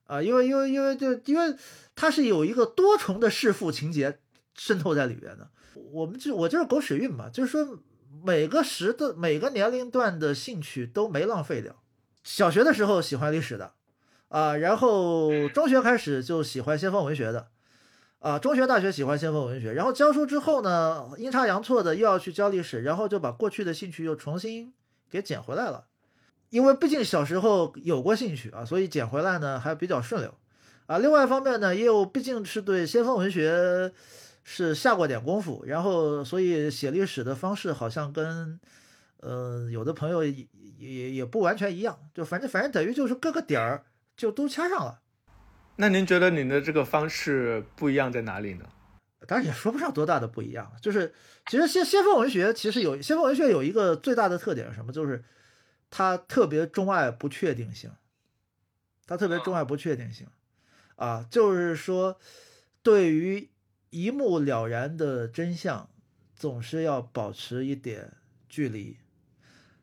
[0.04, 1.56] 啊，因为因为因为就因为
[1.96, 4.20] 它是有一个多重的弑父情节
[4.54, 5.50] 渗透在里边的。
[5.74, 7.80] 我们就我就是狗屎运嘛，就是说
[8.22, 11.82] 每个时的每个年龄段的兴趣都没浪费掉。
[12.22, 13.72] 小学的时候喜欢历史的，
[14.28, 17.48] 啊，然后中学开始就喜欢先锋文学的，
[18.18, 24.72] 啊，中学大学喜欢先锋文学，然后教书之后呢，阴差阳错的又要去教历史，然后就把过去的兴趣又重新
[25.10, 25.84] 给捡回来了。
[26.48, 30.34] 因为毕竟小时候有过兴趣啊，所以捡回来呢还比较顺溜，
[30.86, 33.92] 啊，另外一方面呢，也有毕竟是对先锋文学
[34.42, 38.58] 是下过点功夫，然后所以写历史的方式好像跟，
[39.20, 40.46] 呃，有的朋友也
[40.78, 43.84] 也也不完全一样，就反正反正等于就是各个点儿
[44.16, 45.00] 就都掐上了。
[45.76, 48.64] 那您觉得您的这个方式不一样在哪里呢？
[49.26, 51.14] 当然也说不上多大的不一样， 就是
[51.46, 54.92] 其实先先锋文学其实有先锋文学有一个最大的特点是什么？
[54.92, 55.24] 就是。
[55.88, 57.92] 他特别钟爱不确定性，
[59.06, 60.26] 他特别钟爱不确定性，
[60.96, 62.18] 啊，就是说，
[62.82, 63.50] 对于
[63.90, 65.88] 一目了然的真相，
[66.34, 68.14] 总是要保持一点
[68.48, 68.96] 距离；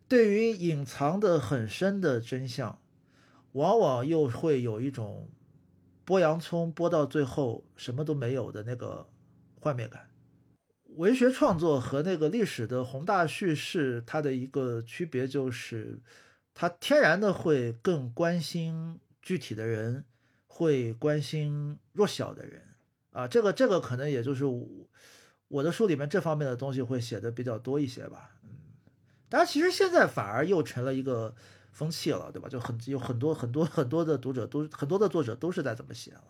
[0.09, 2.81] 对于隐藏的很深的真相，
[3.53, 5.29] 往往又会有一种
[6.05, 9.07] 剥洋葱剥到最后什么都没有的那个
[9.59, 10.09] 幻灭感。
[10.95, 15.99] 文学创作和那个历史的宏大叙事，它的一个区别就是，
[16.53, 20.05] 它天然的会更关心具体的人，
[20.45, 22.61] 会关心弱小的人
[23.11, 23.27] 啊。
[23.27, 24.67] 这个这个可能也就是我
[25.47, 28.35] 我的书里面这方面的东西会写的比较多一些吧。
[28.43, 28.49] 嗯，
[29.29, 31.33] 当然，其实现在反而又成了一个
[31.73, 32.47] 风气了，对吧？
[32.47, 36.23] 就很有很多很多很多的读者都很多的作者都是在这么写了。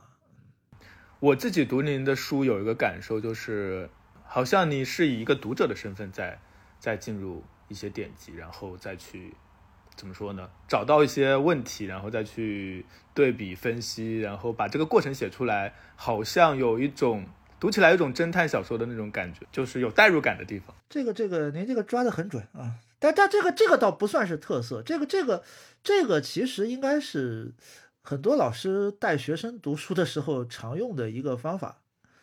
[1.20, 3.88] 我自己读您的书有一个感受就是。
[4.26, 6.40] 好像你是以一个读者的身份在
[6.80, 9.36] 在进入一些典籍，然后再去
[9.96, 10.50] 怎么说呢？
[10.68, 15.76] 找到一些问题，然后再去对比分析，然后把这个过程写出来。
[15.96, 17.28] 好像有一种
[17.64, 20.76] 读起来有种侦探小说的那种感觉，就是有代入感的地方。
[20.90, 22.76] 这个这个，您这个抓的很准啊！
[23.00, 25.42] 但但这个这个倒不算是特色，这个这个
[25.82, 27.54] 这个其实应该是
[28.02, 31.78] 很多老师带学生读书的时候常用的一个方法，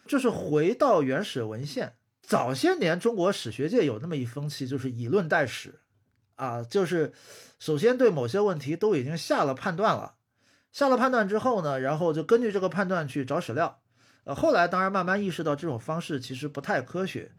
[0.07, 1.95] 就是回到原始文献。
[2.21, 5.77] 早些年，中国史学界有那么一风气，就是以论代史，
[6.37, 7.15] 啊，就是
[7.59, 10.17] 首先对某些问题都已经下了判断了，
[10.71, 13.81] 下了判断之后呢，然后就根据这个判断去找史料，
[14.25, 17.31] 呃，后来当然慢慢意识到这种方式其实不太科学，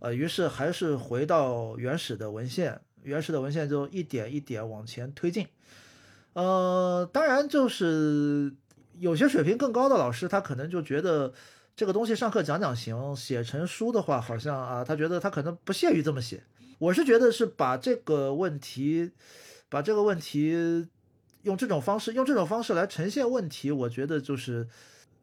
[0.00, 5.46] 呃，于是还是回到原始的文献，原始的文献就一点一点往前推进，
[6.32, 8.54] 呃，当然就是
[8.98, 11.32] 有些水平更高的老师，他可能就觉得。
[11.78, 16.42] 这个东西上课讲讲行，写成书的话，好像啊，他觉得他可能不屑于这么写。
[16.80, 19.12] 我是觉得是把这个问题，
[19.68, 20.88] 把这个问题
[21.42, 24.66] 用这种方式，用这种方式来呈现问题，我觉得就是，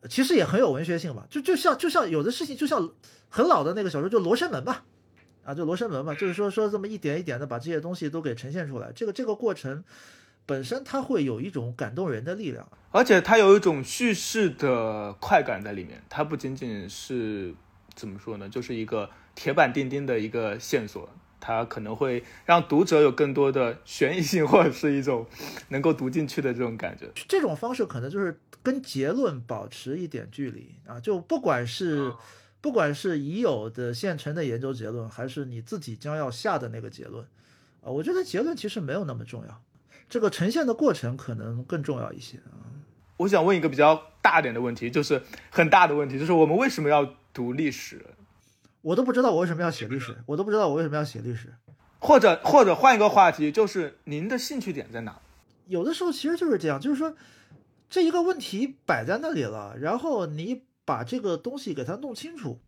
[0.09, 1.25] 其实也很有文学性吧。
[1.29, 2.89] 就就像就像有的事情，就像
[3.29, 4.83] 很老的那个小说，就《罗生门》吧，
[5.43, 9.83] 啊，就《罗生门》嘛，就是说说这么一点一点的把这些东西都给呈现出来，这个这个过程。
[10.47, 16.03] 本身它会有一种感动人的力量，而且它有一种叙事的快感在里面。
[16.07, 17.51] 它不仅仅是
[17.95, 25.25] 怎么说呢，就是一个铁板钉钉的一个线索，它可能会让读者有更多的悬疑性，或者是一种
[25.69, 27.09] 能够读进去的这种感觉。
[27.27, 32.11] 这种方式可能就是跟结论保持一点距离啊，就不管是
[32.61, 37.23] 不管是已有的现成的研究结论，还是你自己将要下的那个结论
[37.81, 39.61] 啊，我觉得结论其实没有那么重要。
[40.09, 42.61] 这个呈现的过程可能更重要一些啊！
[43.17, 48.05] 我想问一个比较大点的问题，就是很大的问题，就是我们为什么要读历史？
[48.85, 51.51] 我都不知道我为什么要写历史，我都不知道我为什么要写历史。
[51.97, 55.19] 或者或者换一个话题，就是您的兴趣点在哪？
[55.65, 57.15] 有的时候其实就是这样，就是说
[57.89, 62.59] 这一个问题摆在那里了，然后你把这个东西给它弄清楚，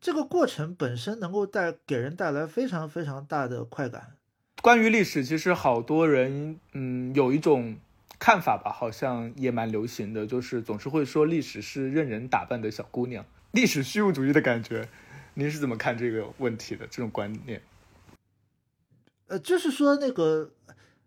[0.00, 4.14] 这个过程本身能够带给人带来非常非常大的快感。
[4.60, 7.76] 关于历史，其实好多人，嗯，有一种
[8.18, 14.88] 看法吧，好像也蛮流行的，就是总是会说历史是任人打扮的小姑娘，历史虚无主义的感觉。
[15.34, 16.86] 您是怎么看这个问题的？
[16.86, 17.62] 这种观念？
[19.26, 20.50] 呃，就是说那个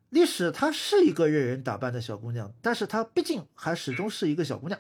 [0.10, 4.80] 历史她是一个任人打扮的小姑娘，但是她毕竟还始终是一个小姑娘。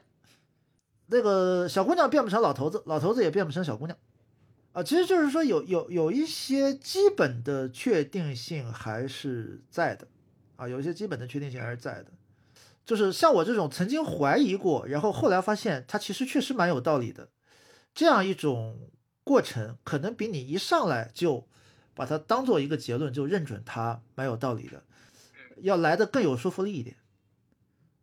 [1.07, 3.97] 那个小姑娘变不成老头子，老头子也变不成小姑娘。
[4.71, 10.07] 啊，其实就是说有有有一些基本的确定性还是在的，
[10.55, 12.05] 啊，有一些基本的确定性还是在的，
[12.83, 17.29] 就是像我这种曾经怀疑过，然后后来发现它其实确实蛮有道理的，
[17.93, 18.89] 这样一种
[19.23, 21.47] 过程，可能比你一上来就
[21.93, 24.83] 把它当做一个结论就认准它蛮有道理的，
[25.57, 26.95] 要来的更有说服力一点，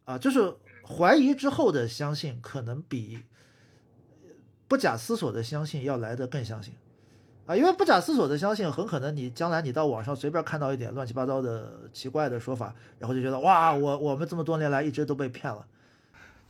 [0.04, 0.54] 啊，就是
[0.86, 3.20] 怀疑之后的相信可能比。
[4.68, 6.72] 不假思索的相信要来的更相信，
[7.44, 15.66] 啊，因为不假思索的相信，很可能你将来你到网上随便看到一点乱七八糟的奇怪的说法，然后就觉得哇，我我们这么多年来一直都被骗了。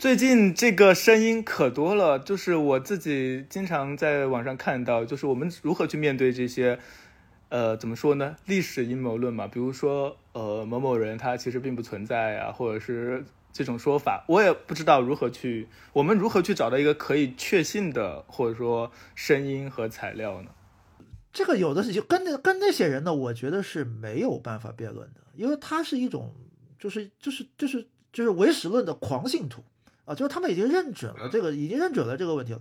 [0.00, 6.78] 最近这个声音可多了，就是我自己经常在网上看到，就是我们如何去面对这些，
[7.50, 8.36] 呃，怎么说呢？
[8.46, 13.22] 历史阴谋论嘛，比如说呃某某人他其实并不存在啊，或者是。
[13.52, 20.52] 这种说法，我也不知道如何去，我们如何去找到一个可以确信的，或者说声音和材料呢？
[21.32, 26.32] 这个有的是就跟那跟那些人呢，我觉得是没有办法辩论的，因为他是一种
[26.78, 29.64] 就是就是就是就是唯史论的狂信徒
[30.11, 32.61] 啊，就是他们已经认准了这个，已经认准了这个问题了。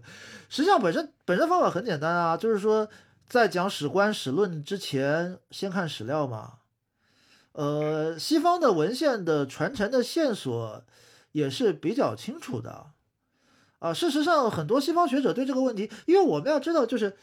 [0.49, 2.87] 实际上本身本身方法很简单啊，就是说
[3.27, 6.59] 在讲史观史论之前，先看史料嘛。
[7.53, 10.83] 呃，西方的文献的传承的线索
[11.31, 12.91] 也是比较清楚的，
[13.79, 17.17] 啊，事实上很多西方学者对这个问题，因为我们要知道，就是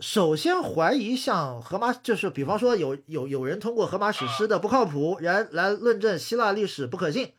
[0.00, 7.34] 首先怀疑像荷马，就是比方说有有有人通过荷马史诗的不靠谱，然来论证希腊历史不可信，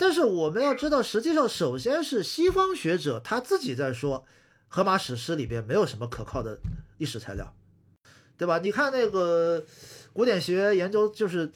[0.00, 4.24] 但是我们要知道，实际上首先是西方学者他自己在说，
[4.66, 6.58] 荷马史诗里边没有什么可靠的
[6.96, 7.54] 历史材料，
[8.38, 8.58] 对吧？
[8.60, 9.62] 你看那个
[10.14, 11.52] 古典学研究就是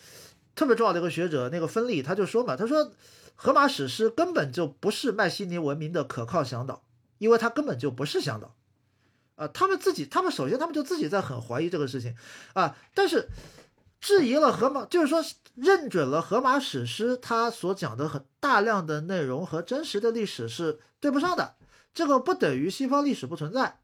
[0.54, 2.92] 特别重要的一个学者，那个芬利他就说嘛，他说
[3.34, 6.84] 荷马史诗根本就不是迈锡尼文明的可靠向导，
[7.16, 8.54] 因为它根本就不是向导。
[9.36, 12.14] 啊，他们自己，他们首先他们就自己在很怀疑这个事情，
[12.52, 13.30] 啊，但是
[14.02, 15.24] 质疑了荷马，就是说
[15.54, 21.56] 认准了荷马史诗，它所讲的很大量的内容和真实的历史是对不上的，
[21.92, 23.80] 这个不等于西方历史不存在，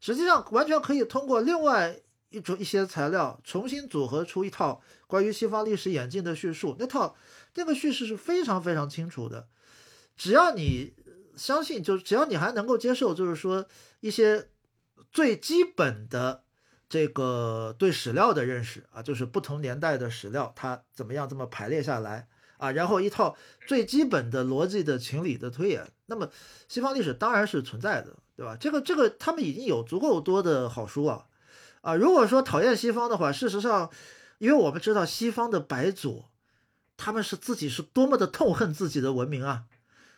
[0.00, 1.98] 实际上完全可以通过另外
[2.30, 7.16] 一种一些材料重新组合出一套关于西方历史演进的叙述，那套
[7.54, 9.48] 那个叙事是非常非常清楚的，
[10.16, 10.94] 只要你
[11.36, 13.66] 相信，就只要你还能够接受，就是说
[14.00, 14.48] 一些。
[15.10, 16.43] 最基本的
[16.88, 22.28] 这个对史料的认识啊，就是不同年代的史料它怎么样这么排列下来
[22.58, 26.30] 啊，然后一套最基本的逻辑的情理的推演，那么
[26.68, 28.56] 西方历史当然是存在的，对吧？
[28.58, 31.26] 这个这个他们已经有足够多的好书啊
[31.80, 31.94] 啊。
[31.94, 33.90] 如果说讨厌西方的话，事实上，
[34.38, 36.30] 因为我们知道西方的白左，
[36.96, 39.64] 他们是自己是多么的痛恨自己的文明啊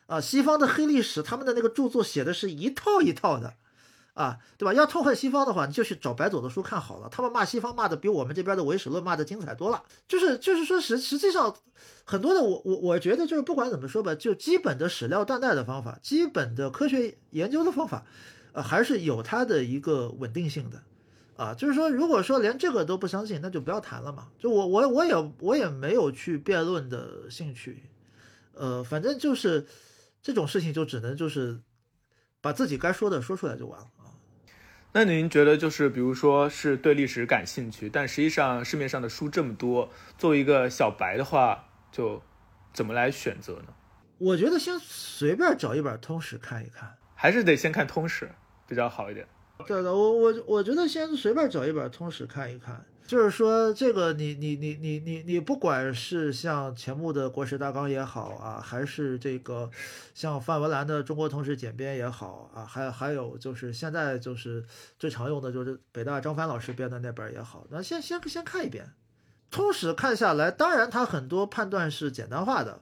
[0.06, 0.20] 啊！
[0.20, 3.54] 西方的黑历史，他们的那个著作写的是一套一套的。
[4.16, 4.72] 啊，对吧？
[4.72, 7.08] 要痛恨西方的话，你就去找白左的书看好了。
[7.10, 9.82] 他们骂西方骂的比我们这边的唯史论骂的精彩多了。
[10.08, 11.54] 就是就是说实实际上，
[12.04, 18.06] 很多的我我我觉得就是不管怎么说吧，就基本的史料断代的方法，基本的科学研究的方法，
[18.52, 20.82] 呃，还是有它的一个稳定性的。
[21.36, 24.28] 啊，就是说，如果说连这个都不相信，那就不要谈了嘛。
[24.38, 27.82] 就我我我也我也没有去辩论的兴趣。
[28.54, 29.66] 呃，反正就是
[30.22, 31.60] 这种事情就只能就是
[32.40, 33.86] 把自己该说的说出来就完了。
[34.92, 42.22] 那您觉得，就是比如说是对历史感兴趣，但实际上市面上的书这么多，作为一个小白的话，就
[42.72, 43.74] 怎么来选择呢？
[44.18, 48.30] 我觉得先随便找一本通史看一看，还是得先看通史
[48.66, 49.26] 比较好一点。
[49.66, 52.84] 对的，我我我觉得先随便找一本通史看一看。
[53.06, 59.70] 就是说，这个你你你你你你，不管是像钱穆的《国史大纲》也好啊，还是这个
[60.12, 64.64] 像范文澜的《中国通史简编》也好啊，还还有就是现在就是
[64.98, 68.92] 最常用的就是北大张帆老师编的那本也好，那先先先看一遍
[69.52, 72.80] 通史，看下来，当然他很多判断是简单化的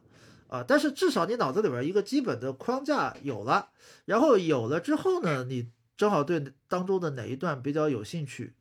[0.49, 3.69] 啊，但是至少你脑子里边一个基本的框架有了，
[4.07, 5.69] 然后有了之后呢，你
[5.99, 8.55] 正好对当中的哪一段比较有兴趣。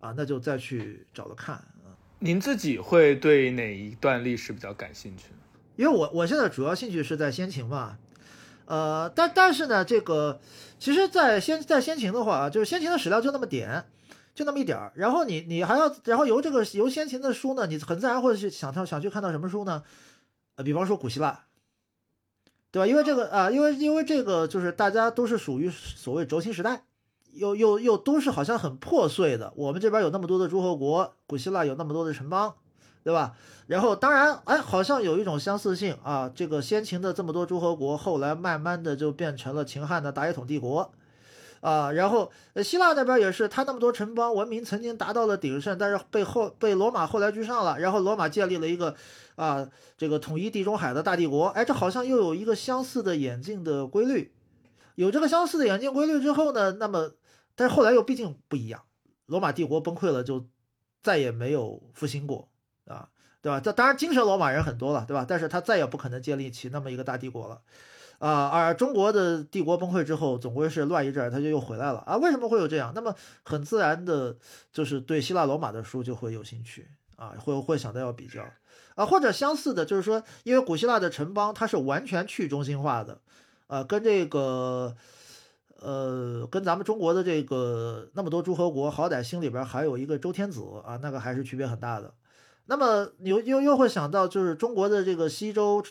[0.00, 1.94] 啊，那就再去找着看啊。
[2.18, 5.38] 您自己会对哪一段历史比较感兴趣呢？
[5.76, 7.96] 因为我我现在主要兴趣是在先秦嘛，
[8.66, 10.40] 呃，但但是呢，这个
[10.78, 13.86] 其实，在先在先秦的话啊，就是先秦的史料就那么点，
[14.34, 14.92] 就那么一点儿。
[14.94, 19.82] 然后你你还要，然后由这个由先秦的书呢，你很自然会去想到想去看到什么书呢？
[20.56, 21.44] 呃，比方说古希腊，
[22.70, 22.86] 对吧？
[22.86, 26.82] 因为这个啊，因为因为这个就是大家都是属于所谓轴心时代。
[27.32, 29.52] 又又又都是好像很破碎的。
[29.56, 32.54] 我们这边有那么多的诸侯国，古希腊有那么多的城邦，
[33.02, 33.34] 对吧？
[33.66, 36.28] 然后当然，哎，好像有一种相似性啊。
[36.34, 40.90] 这个先秦的这么多诸侯国，后来慢慢的就变成了秦汉的大一统帝国，
[41.60, 41.92] 啊。
[41.92, 42.32] 然后
[42.64, 47.78] 希腊那边也是，他那么多城邦，文明曾经达到了鼎盛，但是被后被罗马后来居上了。
[47.78, 48.96] 然后罗马建立了一个
[49.36, 51.46] 啊，这个统一地中海的大帝国。
[51.46, 54.32] 哎，这好像又有一个相似的演进的规律。
[54.96, 57.12] 有这个相似的演进规律之后呢，那么。
[57.60, 58.82] 但是后来又毕竟不一样，
[59.26, 60.48] 罗马帝国崩溃了，就
[61.02, 62.48] 再也没有复兴过
[62.86, 63.10] 啊，
[63.42, 63.60] 对吧？
[63.60, 65.26] 这当然精神罗马人很多了，对吧？
[65.28, 67.60] 但是他再也不可能建立起那么一个大帝国了，
[68.18, 72.16] 啊，而中国的帝国崩溃之后，总归是乱一阵，他就又回来了啊。
[72.16, 72.92] 为什么会有这样？
[72.94, 74.38] 那么很自然的，
[74.72, 78.42] 就是对希腊罗马的书就会有兴趣啊，会会想到要比较
[78.94, 83.20] 啊，或者相似的，就是说，因为古希腊的城邦它是完全去中心化的，
[83.66, 84.96] 啊，跟这个。
[85.82, 92.12] 呃，跟咱们中国的这个那么多诸侯国，好歹心里边还有一个周天子啊，那个还是区别很大的。
[92.66, 95.82] 那么又又又会想到，就是中国的这个西周，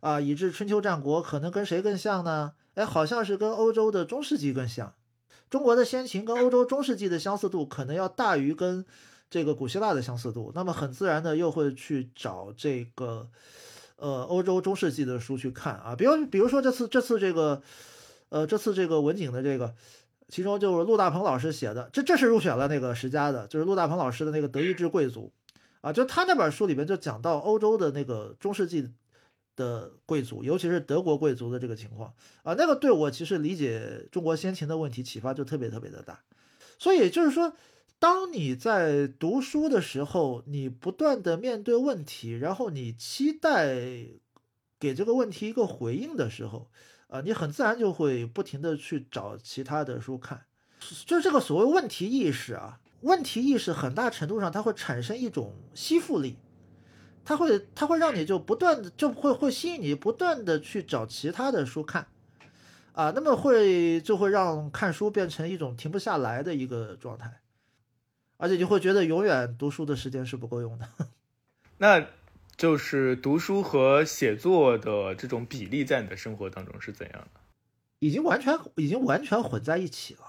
[0.00, 2.52] 啊，以至春秋战国，可能跟谁更像呢？
[2.76, 4.94] 哎，好像是跟欧洲的中世纪更像。
[5.50, 8.86] 中国的先秦跟欧洲中世纪的相似度，可能要大于跟
[9.28, 10.50] 这个古希腊的相似度。
[10.54, 13.28] 那么很自然的又会去找这个，
[13.96, 15.94] 呃，欧洲中世纪的书去看啊。
[15.94, 17.60] 比如比如说这次这次这个。
[18.28, 19.74] 呃，这次这个文景的这个，
[20.28, 25.32] 其中就是陆大鹏老师写的，这这是入选了那个十佳的，就是陆大鹏老师的那个《德意志贵族》，
[25.80, 28.90] 啊，就他那本书里边就讲到欧洲的那个中世纪
[29.54, 32.12] 的贵族，尤其是德国贵族的这个情况，
[32.42, 36.20] 啊，那个对我其实理解中国先秦的问题启发就特别特别的大，
[36.78, 37.54] 所以就是说，
[37.98, 43.78] 当你在读书的时候，你不断的面对问题，然后你期待
[44.78, 46.68] 给这个问题一个回应的时候，
[47.08, 50.44] 啊，你很自然就会不停的去找其他的书看，
[51.04, 56.36] 就是这个所谓问题意识啊，问题意识很大程度上它会产生一种吸附力，
[57.24, 62.08] 它会它会让你就不断的就会会吸引你不断的去找其他的书看，
[62.92, 67.40] 啊，那么会就会让看书变成一种停不下来的一个状态，
[68.36, 70.88] 而且你会觉得永远读书的时间是不够用的。
[71.78, 72.04] 那。
[72.56, 77.40] 就是读书和写作的这种比例，在你的生活当中是怎样的？
[77.98, 80.20] 已经完全已经完全混在一起了，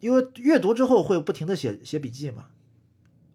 [0.00, 2.46] 因为阅读之后会不停的写写笔记嘛，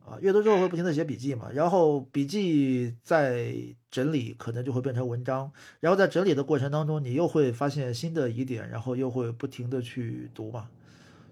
[0.06, 3.54] 啊，阅读之后会不停的写笔记嘛，然后笔记在
[3.92, 10.70] 整理，可能就会变成文章，然后在整理的过程当中，你又会发现新的疑点，然后又会不停的去读嘛，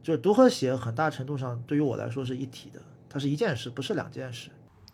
[0.04, 4.50] 就是读和写很大程度上对于我来说是一体的，它是一件事，不是两件事。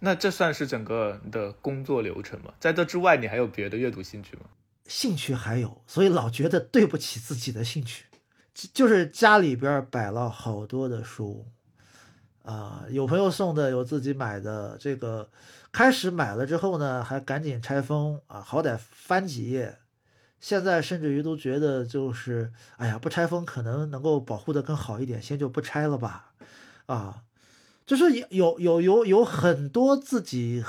[0.06, 2.54] 那这算是整个的工作流程吗？
[2.60, 4.41] 在这之外，你还有别的阅读兴趣吗？
[4.86, 8.08] 兴趣还有，所以老觉得对不起自己的兴趣，
[8.74, 11.45] 就是家里边摆了好多的书，
[12.41, 14.76] 啊，有朋友送的，有自己买的。
[14.78, 15.30] 这个
[15.72, 19.78] 开始买了之后呢，还赶紧拆封啊，好歹翻几页。
[20.41, 26.34] 现在甚至于都觉得，就是哎呀，不拆封可能能够保护的更好一点，先就不拆了吧，
[26.88, 27.24] 啊。
[27.86, 30.64] 就是有有有有有很多自己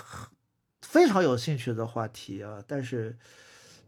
[0.83, 3.17] 非常有兴趣的话题啊，但是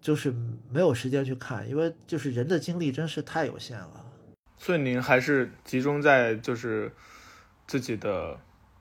[0.00, 0.32] 就是
[0.70, 4.04] 没有时间去看，因为就是人的精力真是太有限了。
[4.58, 6.90] 所以您还是集中在就是
[7.66, 8.38] 自己的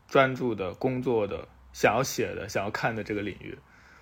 [0.07, 3.57] 专注的工作的想要写的想要看的这个领域，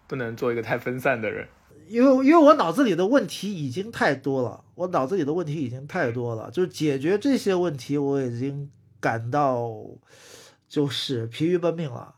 [0.07, 1.47] 不能做一个太分散的人。
[1.87, 8.69] 因为因为我脑子里的问题已经太多了，我脑子里的问题已经太多了，就是解决这些问题我已经
[9.03, 9.69] 感到。
[10.73, 12.15] 就是疲于奔命了，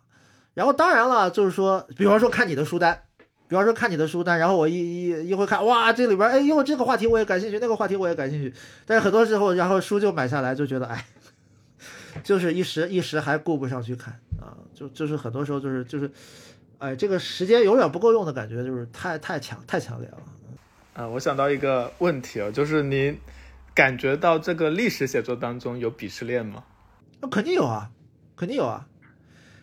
[0.54, 3.04] 然后当然了，就是说，比方说看你的书单，
[3.50, 4.74] 比方说看你的书单，然后我一
[5.10, 8.54] 一一会看，哇，这里边，哎，因为这个话题我也感兴趣，那个话题我也感兴趣，
[8.86, 11.06] 但是很多时候，然后书就买下来，就觉得，哎，
[12.24, 16.10] 就是一时一时还顾不上去看啊，就就是很多时候就是就是，
[16.78, 20.18] 哎，这个时间永远不够用的感觉，就是太太强太强烈了。
[20.94, 23.20] 啊，我想到一个问题啊，就是您
[23.74, 26.64] 感觉到这个历史写作当中有鄙视链吗？
[27.28, 27.92] 肯定有啊。
[28.38, 28.86] 肯定有啊，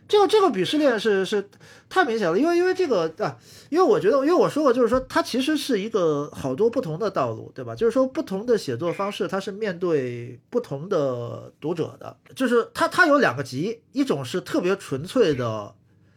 [0.09, 1.51] 这个这个鄙视链是是
[1.91, 3.37] 太明显了，因为因为这个啊，
[3.69, 7.75] 因为我觉得，因为我说过，就是说它其实是一个好多不同的道路，对吧？
[7.75, 15.75] 就是说不同的写作方式，它是面对不同的读者的，就是它它有两个级，一种是特别纯粹的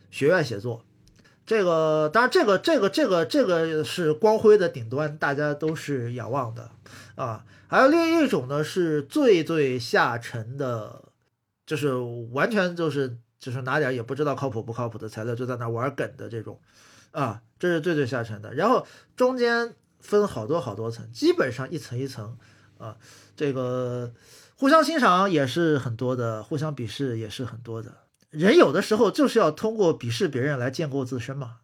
[0.10, 0.82] 学院写作，
[1.46, 6.72] 这个当然这个这个这个这个是光辉的顶端，大家都是仰望的
[7.16, 11.02] 啊，还有另一种呢是最最下沉的。
[11.66, 11.94] 就是
[12.32, 16.60] 完全就是就是拿点也不知道靠谱不靠谱的材料就在那玩梗的这种，
[17.12, 18.54] 啊，这是最最下沉的。
[18.54, 18.86] 然后
[19.16, 22.38] 中间分好多好多层，基本上一层一层，
[22.78, 22.98] 啊，
[23.36, 24.14] 这个
[24.56, 27.98] 互相欣赏也是很多的，互相鄙视也是很多的。
[28.30, 31.58] 人有的时候就是要通过鄙视别人来建构自身嘛，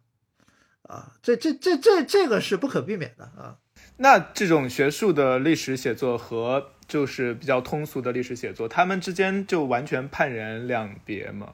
[0.83, 3.57] 啊，这这这这这个是不可避免的啊。
[4.01, 11.49] 那这种学术的历史写作和就是比较通俗的历史写作，他们之间就完全判然两别吗？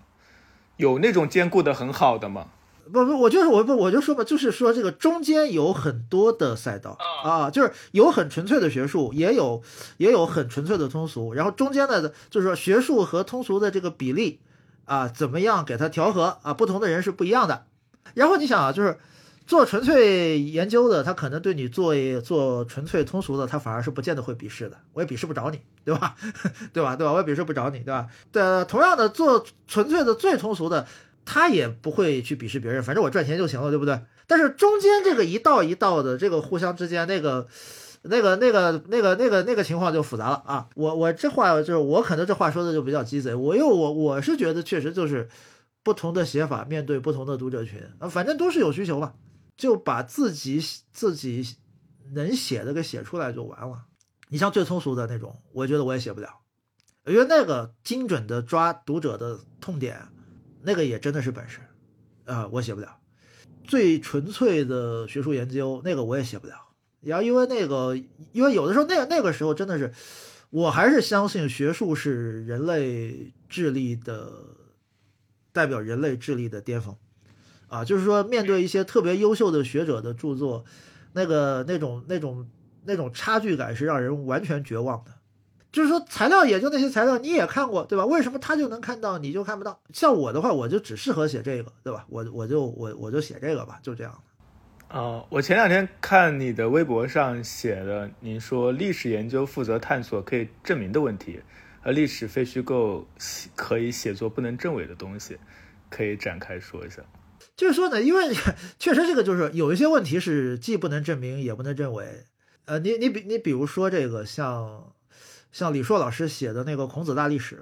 [0.78, 2.48] 有那种兼顾的很好的吗？
[2.90, 9.62] 不不，我就是我不我就说吧，就是说这个中间有很多的赛道啊，就是有很纯粹的学术，也有
[9.98, 14.40] 也有很纯粹的通俗，然后中间的，就是说学术和通俗的这个比例
[14.86, 16.54] 啊，怎么样给它调和啊？
[16.54, 17.66] 不同的人是不一样的。
[18.14, 18.98] 然后你想啊，就是。
[19.48, 24.78] 做纯粹研究的，他可能对你做做纯粹通俗的，他反而是不见得会鄙视的。
[24.92, 26.16] 我也鄙视不着你，对吧？
[26.74, 26.96] 对吧？
[26.98, 27.14] 对吧？
[27.14, 28.08] 我也鄙视不着你，对吧？
[28.32, 30.86] 对，同样的，做纯粹的最通俗的，
[31.24, 34.00] 他也不会去鄙视别人，反正我赚钱就行了，对不对？
[34.28, 37.48] 但是中间这个一道一道的这个互相之间那个、
[38.02, 40.68] 那个、那个、那个、那个、那个情况就复杂了啊！
[40.76, 45.30] 我我这话就是我可能这话说的就比较鸡贼，我又我我是觉得确实就是
[45.84, 49.14] 不同的写法面对不同的读者群啊，反正都是有需求嘛。
[49.58, 51.58] 就把自己自己
[52.14, 53.86] 能写的给写出来就完了。
[54.30, 56.30] 你像最通俗的那种，我觉得我也写不了，
[57.06, 60.08] 因为那个精准的抓读者的痛点，
[60.62, 61.60] 那个也真的是本事，
[62.26, 63.00] 啊，我写不了。
[63.64, 66.56] 最纯粹的学术研究，那个我也写不了。
[67.02, 67.96] 然后因为那个，
[68.32, 69.94] 因为有的时候那那个时候真的是，
[70.50, 74.32] 我还是相信学术是人类智力的
[75.52, 76.98] 代表，人类智力的巅峰。
[77.68, 80.66] 啊，就是说，面对一些特别优秀的学者的著作，
[81.14, 82.48] 那个那种那种
[82.86, 85.12] 那种差距感是让人完全绝望的。
[85.72, 88.06] 就是说，材料也就那些材料，你也看过，对吧？
[88.06, 89.80] 为什么他就能看到，你就看不到？
[89.94, 92.06] 像我的话，我就只适合写这个，对吧？
[92.10, 94.18] 我我就我我就写这个吧，就这样。
[94.90, 101.42] 哦，我前两天看你的微博上写的，您说历史研究负责探索可以证明的问题，
[101.84, 103.06] 而历史非虚构
[103.54, 105.38] 可以写作不能证伪的东西，
[105.90, 107.02] 可以展开说一下。
[107.58, 108.34] 就是说呢，因为
[108.80, 112.26] 确实这个就是有一些问题是既不能证明也不能证伪。
[112.66, 114.94] 呃，你你比你比如说这个像
[115.52, 117.56] 像李硕老师写的那个《孔子大历史》，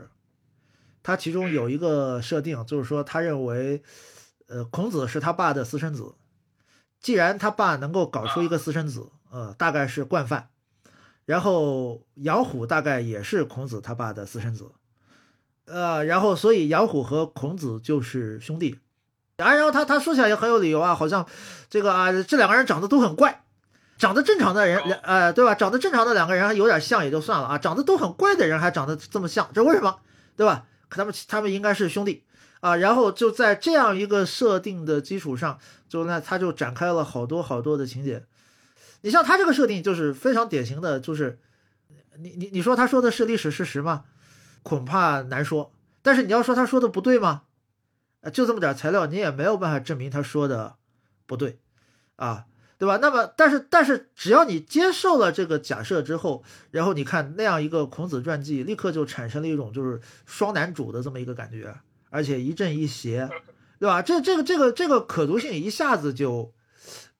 [1.01, 3.81] 他其中有一个设定就是说，他认为，
[4.47, 6.13] 呃，孔子是他爸的私生子。
[6.99, 10.49] 既然他爸能够搞出一个私生子，呃，大概是惯犯，
[11.23, 14.71] 然后杨虎大概也是孔子他爸的私生子，
[15.65, 18.79] 呃，然后所以杨虎和孔子就是兄弟。
[19.37, 21.25] 啊，然后他他说起来也很有理由啊，好像
[21.69, 23.43] 这个啊，这两个人长得都很怪，
[23.97, 25.53] 长得正常的人，呃，对吧？
[25.55, 29.97] 长得正常的两个人还有点像也就算了啊，长得都很怪的人还长得这么像，这为什么？
[30.37, 30.65] 对吧？
[30.87, 32.23] 可他们他们应该是兄弟
[32.61, 32.75] 啊。
[32.77, 35.59] 然后就在这样一个设定的基础上，
[35.89, 38.23] 就那他就展开了好多好多的情节。
[39.01, 41.39] 你像他这个设定就是非常典型的，就是
[42.17, 44.03] 你你你说他说的是历史事实吗？
[44.63, 45.71] 恐怕难说。
[46.01, 47.41] 但是你要说他说的不对吗？
[48.31, 50.75] 就这么点材料，你也没有办法证明他说的
[51.25, 51.59] 不对，
[52.15, 52.45] 啊，
[52.77, 52.97] 对吧？
[53.01, 61.75] 那么，但是，但是，只要你接受了这个假设之后，然后你看那样一个孔子传记，立刻就产生了一种就是双男主的这么一个感觉，
[62.09, 63.29] 而且一正一邪，
[63.79, 64.01] 对吧？
[64.01, 66.53] 这、这个、这个、这个可读性一下子就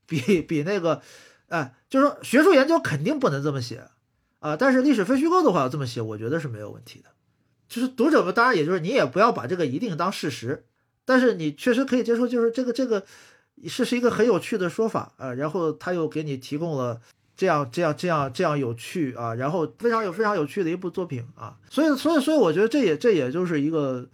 [0.05, 1.01] 比比那个，
[1.47, 3.87] 哎，就是说学术研究肯定不能这么写
[4.39, 7.09] 啊，但是历史非虚构的话这么写，我觉得是没有问题的。
[7.67, 10.65] 就是读者们，当然也就是你也不要把这个一定当事实。
[11.05, 13.05] 但是你确实可以接受，就是这个这个
[13.67, 16.99] 是是一个很有趣的说法啊，然后他又给你提供了
[17.37, 24.09] 这样这样这样这样有趣啊，然后非常有非常有趣的一部作品啊，所以所以所以我觉得这也这也就是一个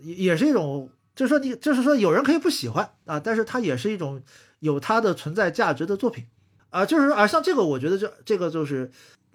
[0.00, 4.22] 也也是一种，就是说你就是说有人可以不喜欢啊，但是它也是一种
[4.60, 6.24] 有它的存在价值的作品
[6.70, 8.90] 啊，就是啊像这个我觉得这这个就是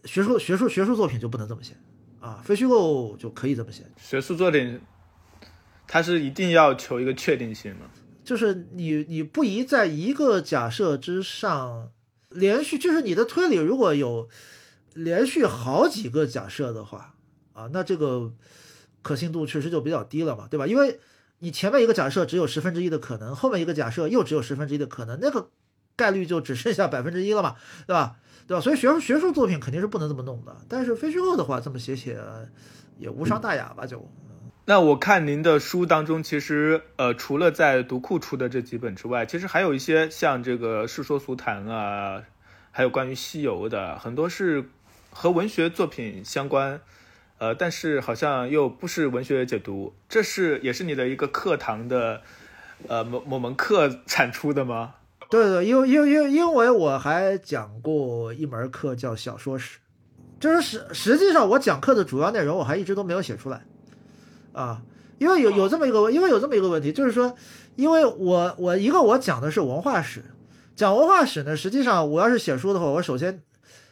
[0.05, 1.73] 学术学术学术作品就不能这么写
[2.21, 4.79] 啊，非虚构就可以这么写，学术作品。
[5.87, 7.81] 它是一定要求一个确定性吗？
[8.23, 11.91] 就是你你不宜在一个假设之上
[12.29, 14.29] 连续，就是你的推理如果有
[14.93, 17.15] 连续好几个假设的话
[17.51, 18.31] 啊，那这个
[19.01, 20.65] 可信度确实就比较低了嘛，对吧？
[20.65, 21.01] 因为
[21.39, 25.49] 你前面一个假设只有十分之一的可能，后面一个假设又只有十分之一的可能，那个
[25.97, 28.15] 概率就只剩下百分之一了嘛，对吧？
[28.47, 28.61] 对吧？
[28.61, 32.17] 所以学术学术作品肯定是不能这么弄的，但是非虚构的话这么写写
[32.97, 34.09] 也无伤大雅吧，就。
[34.65, 42.23] 那我看您的书当中，其实呃，除了在读库出的这几本之外，其实还有一些像这个《世说俗谈》啊，
[42.71, 44.69] 还有关于西游的，很多是
[45.11, 46.79] 和文学作品相关，
[47.39, 49.93] 呃，但是好像又不是文学解读。
[50.07, 52.21] 这是也是你的一个课堂的
[52.87, 54.95] 呃某某门课产出的吗？
[55.29, 59.79] 对对，因为因为因为因为我还讲过一门课叫小说史，
[60.39, 63.65] 就是实实际上我讲课的主要内容我还一直都没有写出来。
[64.53, 64.81] 啊，
[65.17, 67.35] 因为有有这么一个，因为有这么一个问题，就是说，
[67.75, 70.23] 因为我我一个我讲的是文化史，
[70.75, 73.41] 讲文化史呢，实际上我要是写书的话，我首先，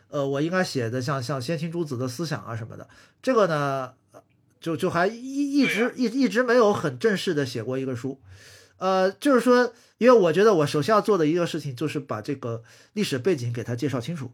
[0.10, 2.88] 呃，我应该写的像像先秦诸子的思想啊什么的，
[3.22, 3.94] 这个呢，
[4.60, 8.20] 就就还一一直一一直没有很正式的写过一个书，
[8.78, 12.62] 呃，就是说，因为我觉得我首先要做的一个事情就是把这个
[12.94, 14.32] 历史背景给他介绍清楚，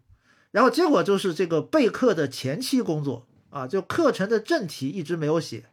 [0.51, 5.65] 然后结果就是这个备课的前期工作啊，就课程的正题一直没有写。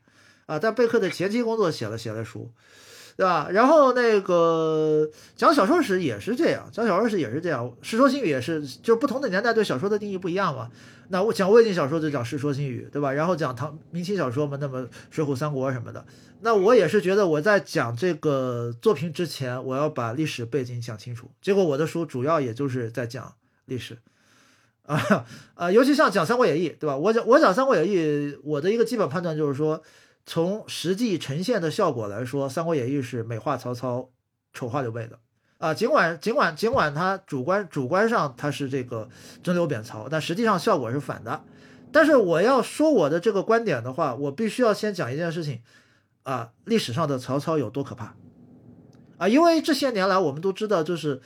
[0.47, 2.51] 啊，但备课的前期工作写了写了书，
[3.17, 3.49] 对吧？
[3.51, 10.71] 然后那个讲小说史也是这样，讲小说史也是这样，《世说新语》也是，就不同的年代对小说的定义不一样嘛。
[11.09, 13.13] 那我讲魏晋小说就讲《世说新语》，对吧？
[13.13, 16.05] 然后讲唐明清小说嘛，那么《水浒三国》什么的。
[16.41, 21.31] 那我也是觉得我在讲这个作品之前，我要把历史背景讲清楚。
[21.41, 23.35] 结果我的书主要也就是在讲
[23.67, 23.99] 历史，
[24.85, 26.97] 啊 啊，尤其像讲《三国演义》，对吧？
[26.97, 27.97] 我讲我讲《三国演义》，
[28.43, 29.83] 我的一个基本判断就是说。
[30.27, 34.11] 从实际呈现的效果来说，《三国演义》是美化曹操、
[34.53, 35.19] 丑化刘备的
[35.59, 35.75] 啊。
[35.75, 39.09] 尽管尽管尽管他主观主观上他是这个
[39.43, 41.43] 尊刘贬曹，但实际上效果是反的。
[41.93, 45.61] 但是我要说我的这个观点的话，我必须要先讲一件事情
[46.23, 48.17] 啊，历史上的曹操有多可怕
[49.19, 49.29] 啊？
[49.29, 51.21] 因为这些年来我们都知道，就是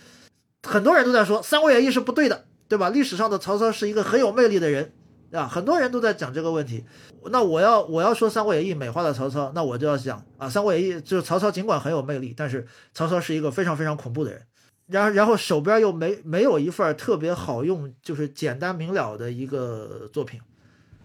[0.63, 2.91] 很多人都在说《三国演义》是不对的，对吧？
[2.91, 4.93] 历史上的曹操是一个很有魅力的人。
[5.31, 6.85] 啊，很多人都在讲这个问题。
[7.31, 14.43] 那我要我要说《三国演义》美化了曹操，那我就要讲啊，《三国演义》就是曹操尽管很有魅力，但是曹操是一个非常非常恐怖的人。
[14.87, 20.41] 然后然后手边又没没有一份特别好用，就是简单明了的一个作品。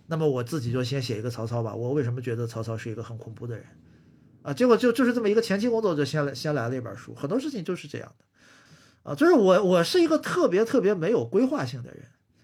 [0.07, 1.75] 那么我自己就先写一个曹操吧。
[1.75, 3.65] 我为什么觉得曹操是一个很恐怖的人？
[4.41, 7.13] 啊，结果就就是这么一个前期工作，就先来先来了一本书。
[7.13, 9.11] 很多事情就是这样的。
[9.11, 12.03] 啊，就是我我是一个特别特别没有规划性的人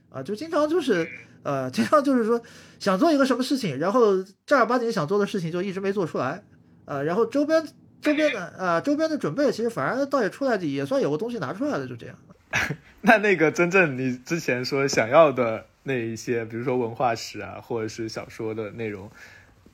[0.10, 1.10] 啊，就经常就是
[1.44, 2.42] 呃，这样就是说
[2.80, 6.44] 想做一个什么事情，然后正儿八经想做的事情就一直没做出来
[6.86, 7.66] 呃，然后周边
[8.02, 12.16] 周边的呃周边的准备其实反而倒也出来也算有个东西拿出来了，就这样。
[13.02, 19.10] 那那个真正你之前说想要的那一些，比如说文化史啊，或者是小说的内容，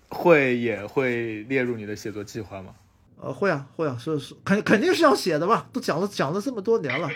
[0.10, 2.76] 会也会列入你的写作计划吗？
[3.18, 5.68] 呃，会啊，会啊，是是肯肯定是要写的吧？
[5.72, 7.10] 都讲了讲了这么多年了，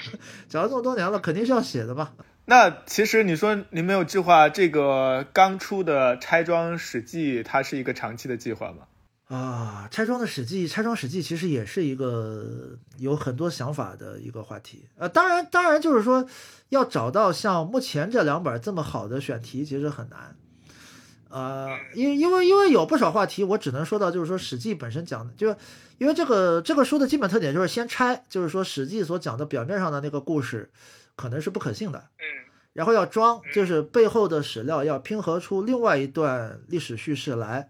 [0.47, 2.14] 讲了这么多年了，肯定是要写的吧？
[2.50, 8.88] 那其实你说你没有计划，这个刚出的《拆装史记》，它是一个长期的计划吗？
[9.28, 14.88] 啊，拆装的史记，拆装史记其实也是一个有很多想法的一个话题。
[14.97, 16.28] 呃，当然，当然就是说，
[16.70, 20.36] 要找到像目前这两本这么好的选题，其实很难。
[21.30, 25.56] 呃，因因为因为有不少话题，我只能说到就是说史记本身讲的，就
[26.00, 30.72] 因为这个这个书的基本特点就是先拆，就是说史记所讲的表面上的那个故事
[31.16, 32.24] 可能是不可信的，嗯，
[32.74, 37.70] 然后要装，就是背后的史料要拼合出另外一段历史叙事来。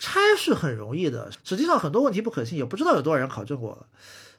[0.00, 3.86] 拆是很容易的，实际上很多问题不可信，也不知道有多少人考证过了。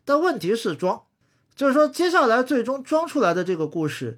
[0.06, 1.02] 但问题是装，
[1.54, 4.18] 就是说接下来最终装出来的这个故事，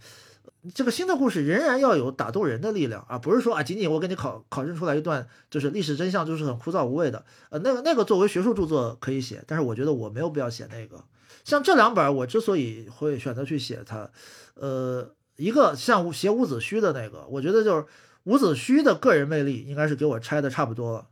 [0.75, 7.25] 这个新的故事仍然要有打动人的力量啊，不是说啊仅仅我给你考考证出来一段就是历史真相，就是很枯燥无味的。
[7.49, 11.03] 呃，那个那个作为学术著作可以写，但是我觉得我没有必要写那个。
[11.43, 14.11] 像这两本，我之所以会选择去写它，
[14.53, 15.09] 呃，
[15.41, 17.85] 一个像写伍子胥的那个，我觉得就是
[18.23, 21.07] 伍子胥的个人魅力应该是给我拆的差不多了。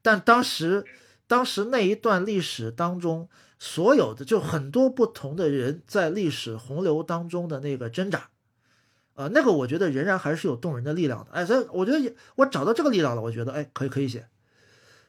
[0.00, 0.84] 但当时，
[1.26, 3.28] 当时那一段历史当中，
[3.58, 8.28] 所有的就很多不同的人在历史洪流当中的那个挣扎，
[9.14, 11.32] 呃，那个我觉得仍然还是有动人的力量的。
[11.32, 14.26] 哎，所以我觉得我找到这个力量了，我觉得哎，可以可以写。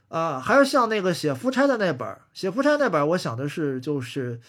[0.07, 4.39] 啊，还是像那个写夫差的那本，写夫差那本，我想的是就是，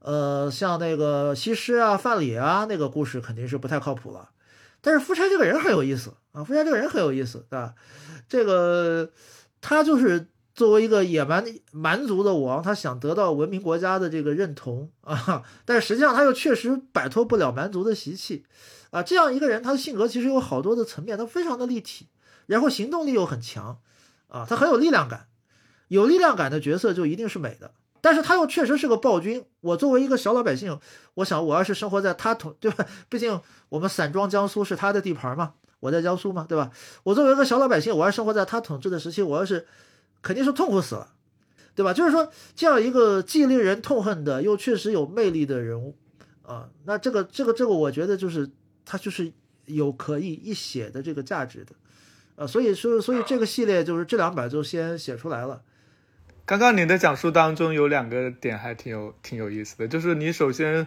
[0.00, 4.30] 呃，像那个西施啊、范蠡啊那个故事肯定是不太靠谱了。
[4.80, 7.74] 但是夫差这个人很有意思啊，夫差这个人很有意思，对吧？
[8.28, 9.10] 这个。
[9.62, 18.46] 他就是作为一个野蛮蛮族的王，他想得到文明国家的这个认同啊，但实际上他又确实摆脱不了蛮族的习气
[18.88, 19.02] 啊。
[19.02, 22.08] 这样一个人，他的性格其实有好多的层面，他非常的立体，
[22.46, 23.80] 然后行动力又很强
[24.28, 25.26] 啊，他很有力量感。
[25.88, 29.44] 有力量感的角色就一定是美的，但是他又确实是个暴君。
[29.60, 30.78] 我作为一个小老百姓，
[31.14, 32.86] 我想我要是生活在他统，对吧？
[33.08, 35.54] 毕竟我们散装江苏是他的地盘嘛。
[35.80, 36.70] 我在江苏嘛，对吧？
[37.04, 39.66] 我作为一个小老百姓，我要生活在他统治的时期，我要是
[40.20, 41.14] 肯定是痛苦死了，
[41.74, 41.94] 对吧？
[41.94, 45.96] 就是说，这样一个既令人痛恨的，又确实有魅力的人物
[46.42, 48.50] 啊，那这个这个这个，我觉得就是
[48.84, 49.32] 他就是
[49.64, 51.72] 有可以一写的这个价值的，
[52.36, 55.62] 啊，所以说所以这个系列就是这两本就先写出来了。
[56.50, 60.84] 刚刚你的讲述当中有两个点还挺有挺有意思的，就是你首先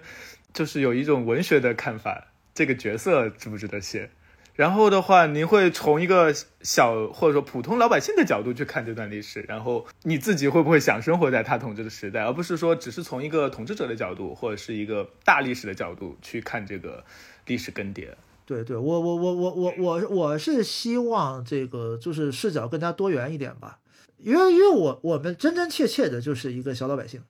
[0.53, 4.09] 就是有一种文学的看法，这个角色值不值得写？
[4.55, 17.05] 然后的话，您会从一个小或者说普通老百姓的角度去看这段历史，然后你自己会不会想生活在他统治的时代，而不是说只是从一个统治者的角度或者是一个大历史的角度去看这个
[17.45, 18.09] 历史更迭？
[18.45, 23.79] 对对，我我我我我我我是希望这个就是视角更加多元一点吧，
[24.23, 27.21] 因为因为我我们真真切切的就是一个小老百姓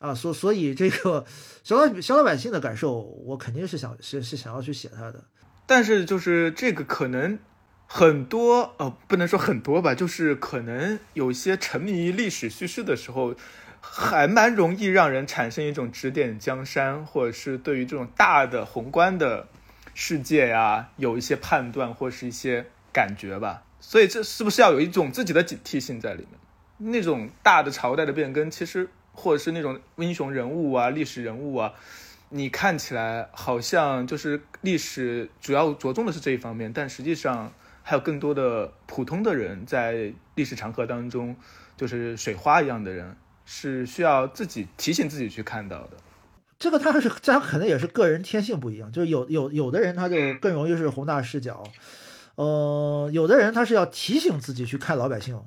[0.00, 1.24] 啊，所所以这个
[1.62, 5.24] 小老小老百姓的感受，我肯定是想是是想要去写他的。
[5.66, 7.38] 但是就是这个可能
[7.86, 13.36] 很多呃，不能说很多吧，就是可能有些沉迷于历史叙事的时候，
[13.80, 19.46] 还蛮容易让人产生一种指点江山，或者是对于这种大的宏观的
[19.94, 23.62] 世界呀，有一些判断或是一些感觉吧。
[23.82, 26.92] 所以这是不是要有一种自己的警惕性在里面？
[26.92, 31.74] 那种大的朝代的变更，其实或者是那种英雄人物啊、历史人物啊。
[32.30, 37.52] 你看起来好像就是历史主要着重的是这一方面，但实际上
[37.82, 41.36] 还有更多的普通的人在历史长河当中，
[41.76, 43.14] 就是水花一样的人，
[43.44, 45.90] 是需要自己提醒自己去看到的。
[46.58, 51.62] 这个他是这可能也是个人天性不一样，就是有有有的人他就更容易是宏大视角，
[52.36, 55.40] 呃，有的人他是要提醒自己去看老百姓。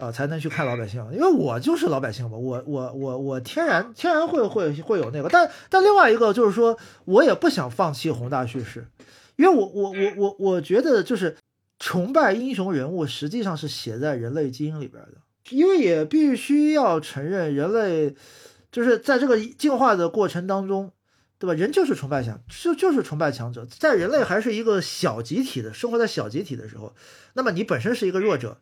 [0.00, 8.86] 啊，才能去看老百姓，因为我就是老百姓嘛，我我我我天然天然会会会有那个，但但另外一个就是说，我也不想放弃宏大叙事，
[9.34, 11.36] 因为我我我我我觉得就是
[11.80, 15.14] 崇拜英雄人物实际上是写在人类基因里边的，
[15.50, 18.14] 因为也必须要承认人类
[18.70, 20.92] 就是在这个进化的过程当中，
[21.38, 21.54] 对吧？
[21.54, 26.94] 人就是崇拜强，就就是崇拜强者，在人类还是一个小集体的生活在小集体的时候，
[27.34, 28.58] 那么你本身是一个弱者。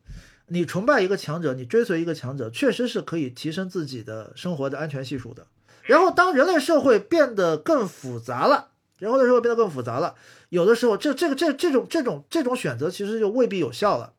[0.49, 5.49] 你崇拜一个强者，你追随一个强者，确实是可以提升自己的生活的安全系数的。
[5.83, 8.69] 然后当人类社会变得更复杂了，
[8.99, 10.15] 人类社会变得更复杂了，
[10.51, 14.13] 有的时候这这个这这种这种这种选择其实就未必有效了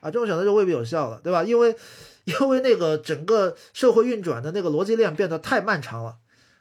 [0.00, 1.44] 啊，这种选择就未必有效了，对吧？
[1.44, 1.76] 因为
[2.24, 6.16] 因为那个整个社会运转的那个逻辑链变得太漫长了。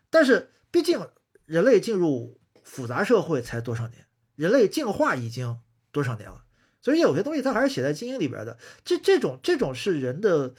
[0.09, 0.99] 但是毕竟
[1.45, 5.59] 人类进入复杂社会才多少年，人类进化已经
[5.91, 6.43] 多少年了，
[6.81, 8.57] 所以有些东西它还是写在基因里边的。
[8.83, 10.53] 这这种这种是人的。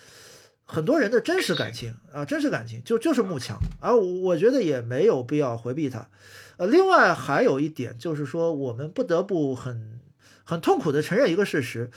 [0.67, 6.09] 很多人的真实感情啊，真实感情就就是慕强，而我觉得也没有必要回避它。
[6.57, 10.01] 呃，另外还有一点就是说，我们不得不很
[10.43, 11.91] 很痛苦的承认一个事实，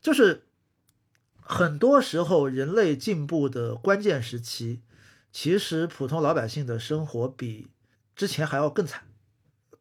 [0.00, 0.44] 就是
[1.38, 4.80] 很多时候人类进步的关键时期，
[5.30, 7.68] 其实普通老百姓的生活比
[8.14, 9.02] 之前还要更惨。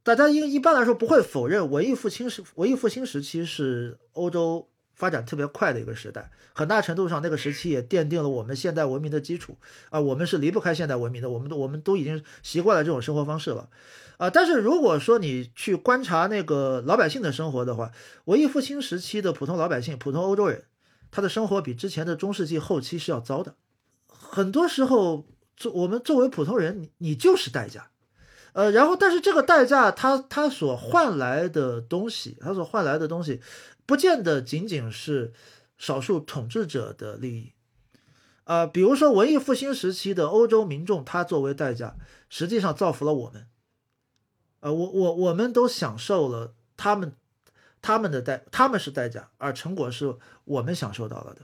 [0.04, 4.70] 大家一一般来说不会否认文艺复兴时文艺复兴时期是欧洲。
[4.96, 9.58] 发展特别快的一个时代，很大程度上那个时期也奠定了我们现代文明的基础
[9.90, 13.70] 啊，我们是离不开现代文明的，我们都我们都已经习惯了这种生活方式了，
[14.18, 17.92] 啊，但是如果说你去观察那个老百姓的生活的话，
[18.26, 20.66] 文艺复兴时期的普通老百姓、普通欧洲人，
[21.10, 23.56] 他的生活比之前的中世纪后期是要糟的，
[24.06, 25.26] 很多时候
[25.58, 27.90] 作我们作为普通人，你你就是代价，
[28.54, 33.42] 呃，然后但是这个代价，他他所换来的东西，他所换来的东西。
[33.86, 35.34] 不见得仅仅是
[35.78, 37.54] 少数统治者的利益，
[38.46, 41.98] 啊，比如说文艺复兴时期的欧洲民众，他作为代价，
[42.30, 43.46] 实际上造福了我们，
[44.62, 47.14] 呃，我我我们都享受了他们
[47.82, 51.42] 他们的代，他们是代价，而成果是我们享受到了的，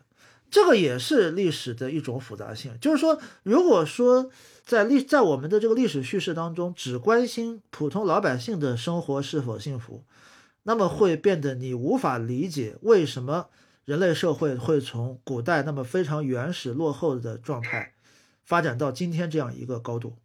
[0.49, 2.77] 这个也是历史的一种复杂性。
[2.79, 4.29] 就是说，如果说
[4.63, 10.03] 在历在我们的这个历史叙事当中，只关心普通老百姓的生活是否幸福。
[10.63, 13.47] 那么会变得你无法理解为什么
[13.85, 17.93] 人类社会会从古代那么非常原始落后的状态，
[18.43, 20.17] 发展到今天这样一个高度，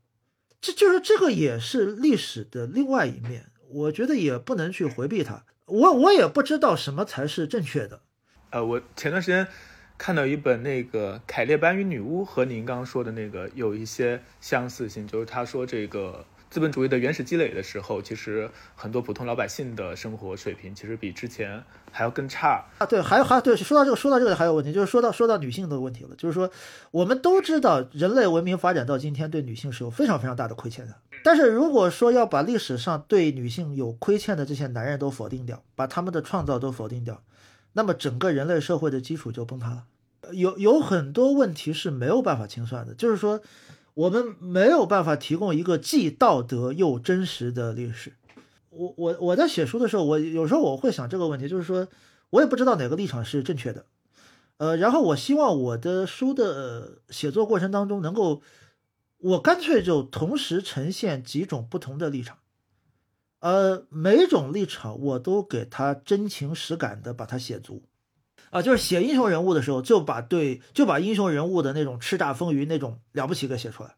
[0.61, 5.45] 这就是这个也是历史的另外一面，我觉得也不能去回避它。
[5.67, 8.03] 我我也不知道什么才是正确的。
[8.51, 9.47] 呃，我前段时间
[9.97, 16.25] 看到一本那个《凯列班与女巫》，和您刚刚说的那个有一些相似性，就是他说这个。
[16.51, 22.87] 资本主义的原始积累的时候，其实很多普通老百姓的生活水平其实比之前还要更差啊。
[22.87, 26.15] 对，还有还对，说到这个，说到这个还有问题，就是说到说到女性的问题了。
[26.15, 26.49] 就是说，
[26.93, 30.95] 我们都知道，人类文明发展到今天，对女性是有非常非常大的亏欠的。
[31.25, 37.21] 但是如果说要把历史上对女性有亏欠的这些男人都否定掉，把他们的创造都否定掉，
[37.75, 39.85] 那么整个人类社会的基础就崩塌了。
[40.33, 43.41] 有有很多问题是没有办法清算的，就是说。
[43.95, 48.13] 我们没有办法提供一个既道德又真实的历史。
[48.71, 51.87] 我我我在写书的时候，我有时候我会想这个问题，就是说
[52.31, 53.87] 我也不知道哪个立场是正确的。
[54.57, 58.43] 呃，然后我希望我的书的写作过程当中能够，
[59.19, 62.39] 我干脆就同时呈现几种不同的立场。
[63.45, 67.83] 呃，每种立场我都给他真情实感的把它写足。
[68.49, 73.97] 啊，就是写英雄人物的时候，就把对就把英雄人物的那种叱咤风云、那种了不起给写出来。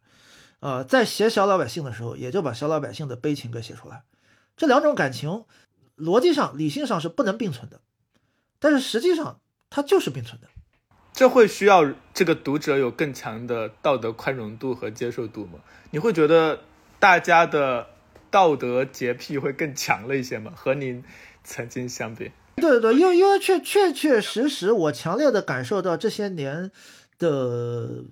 [0.59, 4.03] 呃，在写小老百姓的时候，也就把小老百姓的悲情给写出来。
[4.57, 5.45] 这两种感情，
[5.97, 7.81] 逻辑上、理性上是不能并存的，
[8.59, 9.39] 但是实际上
[9.71, 10.49] 它就是并存的。
[11.13, 15.61] 这会需要这个读者有更强的道德宽容度和接受度吗？
[15.93, 16.65] 你会觉得
[16.99, 17.87] 大家的
[18.37, 20.53] 道德洁癖会更强了一些吗？
[20.55, 21.03] 和您
[21.43, 22.33] 曾经相比？
[22.57, 26.71] 对对对，因为因为确确确实实，我强烈的感受到这些年
[27.19, 28.05] 的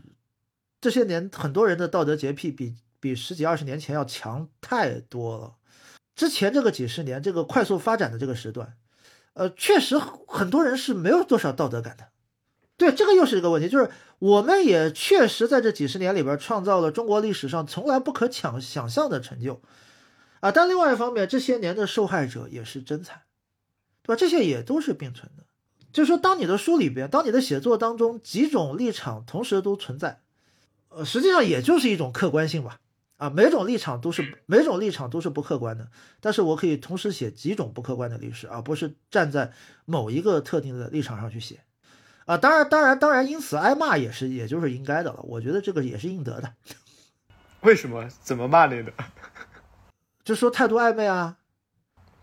[0.81, 5.57] 这些年，很多人的道德洁癖比比十几二十年前要强太多了。
[6.16, 8.72] 之前这个几十年，这个快速发展的这个时段，
[9.35, 12.09] 呃，确实很多人是没有多少道德感的。
[12.79, 19.61] 对，这个又是一个问题，就是我们也确实在这几十年里边创造了中国历史上从来不可想想象的成就
[20.45, 20.53] 啊。
[20.53, 23.22] 但另外一方面，这些年的受害者也是真惨。
[24.07, 24.20] 对吧？
[24.20, 25.47] 这些也都是并存的，
[25.90, 30.20] 就是说，当你的书里边，当你的写作当中，几种立场同时都存在，
[30.90, 32.80] 呃，实际上也就是一种客观性吧。
[33.16, 35.88] 啊，每种立场都是每种立场都是不客观的，
[36.20, 39.55] 但是我可以同时写几种不客观的历史，而不是站在
[39.86, 41.61] 某一个特定的立场上去写。
[42.26, 45.20] 啊，当然，当然，当然，因此挨骂也是，也就是应该的了。
[45.22, 46.53] 我觉得这个也是应得的。
[47.62, 48.07] 为什么？
[48.22, 48.92] 怎么骂你的？
[50.25, 51.39] 就说态度暧昧啊。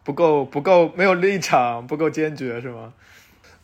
[0.04, 2.94] 不够不够，没有立场，不够坚决是吗？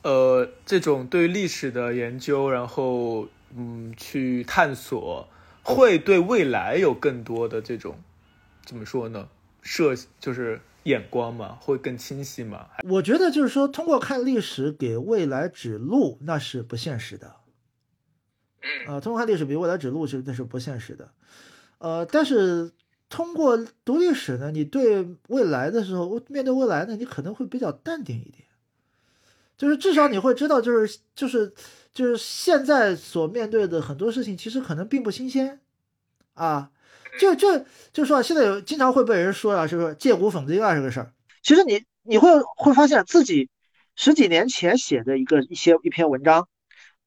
[0.04, 5.28] 呃，这种对历史的研究，然后嗯，去探索，
[5.64, 7.98] 会对未来有更多的这种
[8.64, 9.28] 怎么说呢？
[9.64, 12.68] 设就是眼光嘛，会更清晰嘛？
[12.88, 17.38] 我觉得就是说，通过看历史给未来指路，那是不现实的。
[18.86, 21.12] 啊，通过看历史给未来指路是那是不现实的。
[21.80, 22.72] 呃，但是
[23.10, 28.46] 通过读历史呢，你对未来的时候，面对未来呢，你可能会比较淡定一点，
[29.58, 31.54] 就是至少你会知道，就是就是
[31.94, 35.60] 就是现在所面对的很多事情，其实可能并不新鲜
[36.34, 36.72] 啊。
[37.20, 41.12] 就就就说现在有经常会被人说啊，就是借古讽今啊这个事儿。
[41.42, 43.50] 其实你你会会发现自己
[43.96, 46.48] 十几年前写的一个一些一篇文章，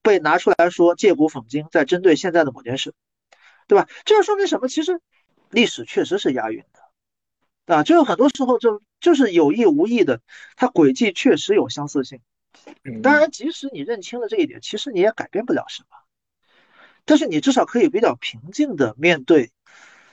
[0.03, 2.93] 被拿出来说借古讽今，在针对现在的某件事，
[3.69, 3.87] 对吧？
[4.05, 4.67] 这就说明什么？
[4.67, 5.01] 其实
[5.51, 10.21] 历史确实是押韵的，啊，就是很多时候就就是有意无意的，
[10.57, 12.21] 它轨迹确实有相似性。
[13.03, 15.97] 当然，即使你认清了这一点，其实你也改变不了什么，
[17.05, 19.53] 但是你至少可以比较平静的面对。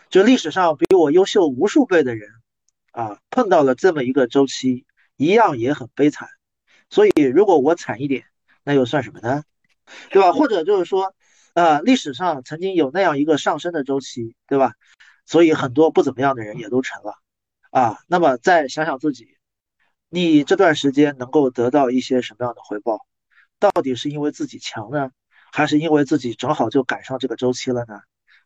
[0.10, 2.30] 就历史上比我优秀无数倍的人，
[2.92, 4.86] 啊，碰到了这么一个周期，
[5.18, 6.30] 一样也很悲惨。
[6.90, 8.24] 所以，如果我惨一点，
[8.64, 9.44] 那又算什么呢？
[10.10, 10.32] 对吧？
[10.32, 11.14] 或者就是说，
[11.54, 14.74] 呃，历史上曾经有那样一个上升的周期，对吧？
[15.28, 17.14] 所以很多不怎么样的人也都成了，
[17.70, 19.28] 啊，那么再想想自己，
[20.10, 23.06] 你这段时间能够得到一些什么样的回报？
[23.60, 25.12] 到底是因为自己强呢，
[25.52, 28.00] 还是因为自己正好就赶上这个周期了呢？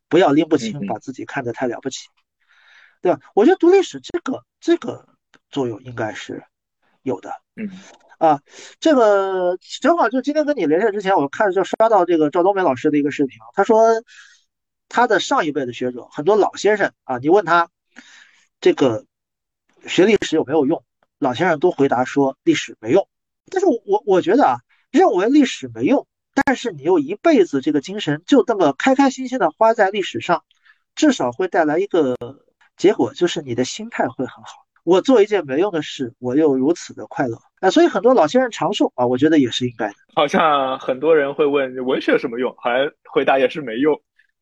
[0.10, 2.08] 不要拎不清，把自己看得太了不起，
[3.02, 3.20] 对吧？
[3.36, 5.08] 我觉得读历史这个这个
[5.50, 6.44] 作用应该是
[7.04, 7.32] 有的。
[7.56, 7.70] 嗯，
[8.18, 8.42] 啊，
[8.80, 14.04] 这个正好就今天跟你连线之前，我看就刷到这个赵冬梅老师的一个视频，他说
[14.92, 17.70] 他的上一辈的学者很多老先生啊，你问他
[18.60, 19.06] 这个
[19.88, 20.84] 学历史有没有用，
[21.18, 23.08] 老先生都回答说历史没用。
[23.50, 24.58] 但是我我觉得啊，
[24.92, 26.06] 认为历史没用。
[26.46, 30.44] 但是你又一辈子这个精神就这么开开心心的花在历史上，
[30.96, 32.16] 至少会带来一个
[32.78, 34.66] 结果，就是你的心态会很好。
[34.84, 37.70] 我做一件没用的事，我又如此的快乐啊！
[37.70, 39.96] 所以很多老先生长寿啊，我觉得也是应该的。
[40.16, 44.02] 好像很多人会问文学有什么用，好像回答也是没用，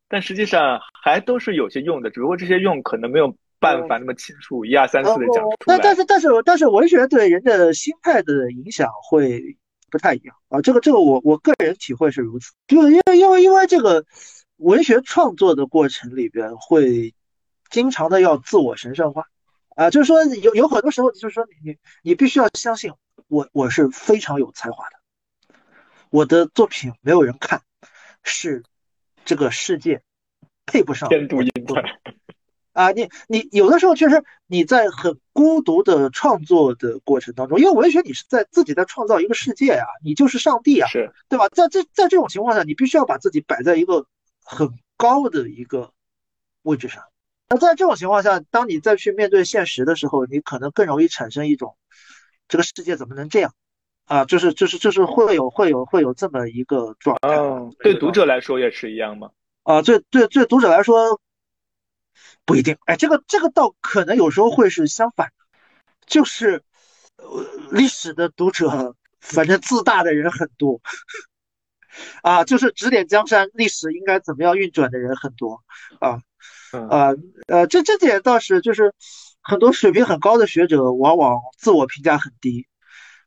[0.10, 5.56] 但实际上还都是有些用的，只不过这些用可能没有办法那么清楚一二三四的讲出来。
[5.66, 9.56] 但但是但是但是文学对人的心态的影响会。
[9.92, 14.06] 不太一样啊，这个这个我我个人体会是如此，就是因为因为因为这个
[14.58, 17.16] 文学创作的过程里边会
[17.72, 19.24] 经常的要自我神圣化
[19.76, 22.92] 啊，就是说有有很多时候就是说你你必须要相信
[23.28, 25.58] 我我是非常有才华的，
[26.12, 27.64] 我的作品没有人看，
[28.22, 28.62] 是
[29.30, 30.02] 这个世界
[30.66, 31.84] 配不上天妒英才。
[32.74, 41.48] 啊，你你有的时候确实你在很孤独的创作的过程当中，因为文学你是在自己在创造一个世界啊，你就是上帝啊，是对吧？
[41.50, 44.08] 在这在这种情况下，你必须要把自己摆在一个
[44.44, 44.68] 很
[44.98, 45.92] 高的一个
[46.64, 47.04] 位置上。
[47.50, 51.78] 那在这种情况下，当你再去面对现实的时候，你可能更容易产生一种
[52.48, 53.54] 这个世界怎么能这样
[54.10, 54.26] 啊？
[54.26, 57.30] 就是就是就是会有会有会有这么一个状态。
[57.80, 59.30] 对读者来说也是一样吗？
[59.64, 61.22] 啊，对对对，读者来说。
[62.46, 65.46] 不一定，哎，这个这个倒可能有时候会是相反的，
[66.08, 66.64] 就是
[67.18, 70.82] 呃历史的读者，反正自大的人很多，
[72.24, 75.62] 啊，就是指点江山，历史应该怎么样运转的人很多，
[76.00, 76.22] 啊，
[76.90, 77.14] 啊，
[77.48, 78.96] 呃，这这点倒是就是
[79.42, 82.66] 很多水平很高的学者往往自我评价很低，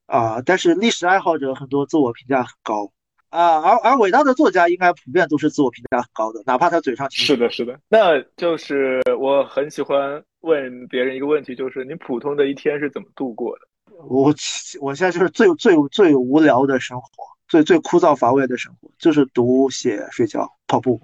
[0.07, 2.93] 啊，但是历史爱好者很多自我评价很高。
[3.31, 7.81] 啊，而而伟大的作家应该普遍都是自我评价很高的，哪怕他嘴上是的，是的。
[7.89, 13.67] 那就是我很喜欢问别人一个问题，就是你普通的一天是怎么度过的？
[14.07, 14.35] 我
[14.81, 17.09] 我现在就是最最最无聊的生活，
[17.49, 21.01] 最最枯燥乏味的生活，就是读、写、睡觉、跑步，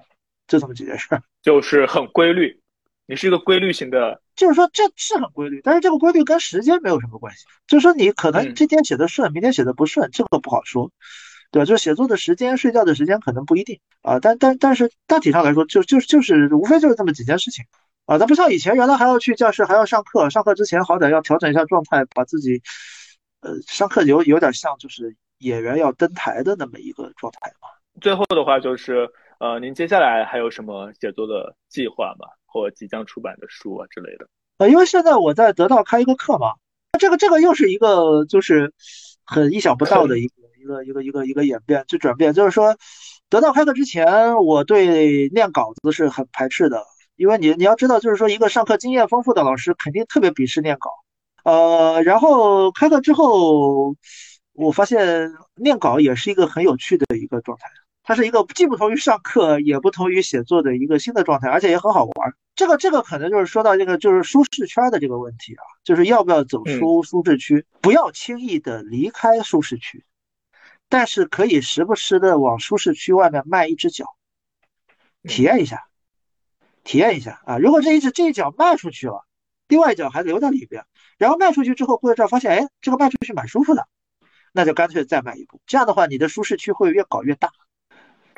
[0.47, 1.09] 就这么几件事，
[1.41, 2.61] 就是很规律。
[3.09, 7.47] 你是一个规律型的，就是说这是很规律，但是这个规律跟时间没有什么关系。
[7.67, 10.93] 就是说你可能今天写的顺，明天写的不顺，这个不好说。
[11.51, 11.65] 对吧？
[11.65, 17.65] 就是写作的时间、睡觉的时间可能不一定啊，但但但是大体上来说，就就就是无非就是这么几件事情
[18.05, 18.19] 啊。
[18.19, 22.61] 它不像以前，原来还要去教室，还要上课，上课之前好歹要调整一下状态，把自己
[23.41, 27.69] 呃上课有有点像就是演员要登台的那么一个状态嘛。
[27.99, 32.27] 最后的话就是呃，您接下来还有什么写作的计划吗？
[32.47, 34.29] 或即将出版的书啊之类的？
[34.59, 36.55] 呃，因为现在我在得到开一个课嘛，
[36.99, 38.73] 这个这个又是一个就是
[39.25, 40.35] 很意想不到的一个。
[40.61, 42.77] 一个一个一个一个演变，就转变，就是说，
[43.31, 46.85] 得到开课之前，我对念稿子是很排斥的，
[47.17, 50.91] 因为你你要知道，就是说，一个上课经验丰富的老师肯定特别鄙视念稿，
[51.45, 53.95] 呃，然后开课之后，
[54.53, 57.67] 我发现念稿也是一个很有趣的一个状态。
[58.09, 62.35] 它是一个既不同于上课，也不同于写作的一个新的状态，而且也很好玩。
[62.55, 70.07] 这个这个可能就是说到这个就是舒适圈的这个问题啊，就是要不要走出舒适区，不要轻易的离开舒适区。
[70.89, 74.07] 但是可以时不时的往舒适区外面迈一只脚，
[75.25, 75.85] 体验一下，
[76.85, 77.59] 体验一下啊。
[77.59, 79.27] 如果这一只这一脚迈出去了，
[79.69, 80.87] 另外一脚还留在里边，
[81.19, 83.87] 然后迈出去之后过了这儿发现，哎，这个迈出去蛮舒服的，
[84.55, 85.61] 那就干脆再迈一步。
[85.67, 87.51] 这样的话，你的舒适区会越搞越大。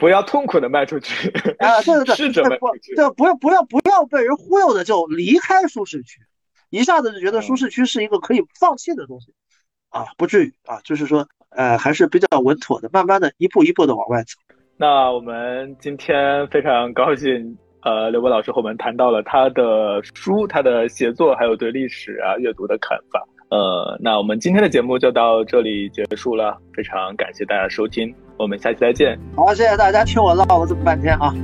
[0.01, 1.29] 不要痛苦的卖出去
[1.59, 1.83] 啊！
[1.83, 2.95] 对对对，试着迈出去。
[2.97, 6.21] 这不要不要不要被人忽悠的就离开舒适区，
[6.71, 9.35] 一下子就觉得舒适区是一个可以放弃的东西
[9.91, 14.33] 啊，不至于啊，就是说呃还是比较稳妥的，慢慢的一步一步的往外走。
[14.79, 23.23] 那我们今天非常高兴，呃，刘博老师和我们谈到了他的书、他的写作，还有对历史啊阅读的看法。
[23.51, 29.19] 呃，那我们今天的节目就到这里结束了，非常感谢大家收听，我们下期再见。
[29.37, 31.35] 好，谢谢大家听我唠了这么半天啊。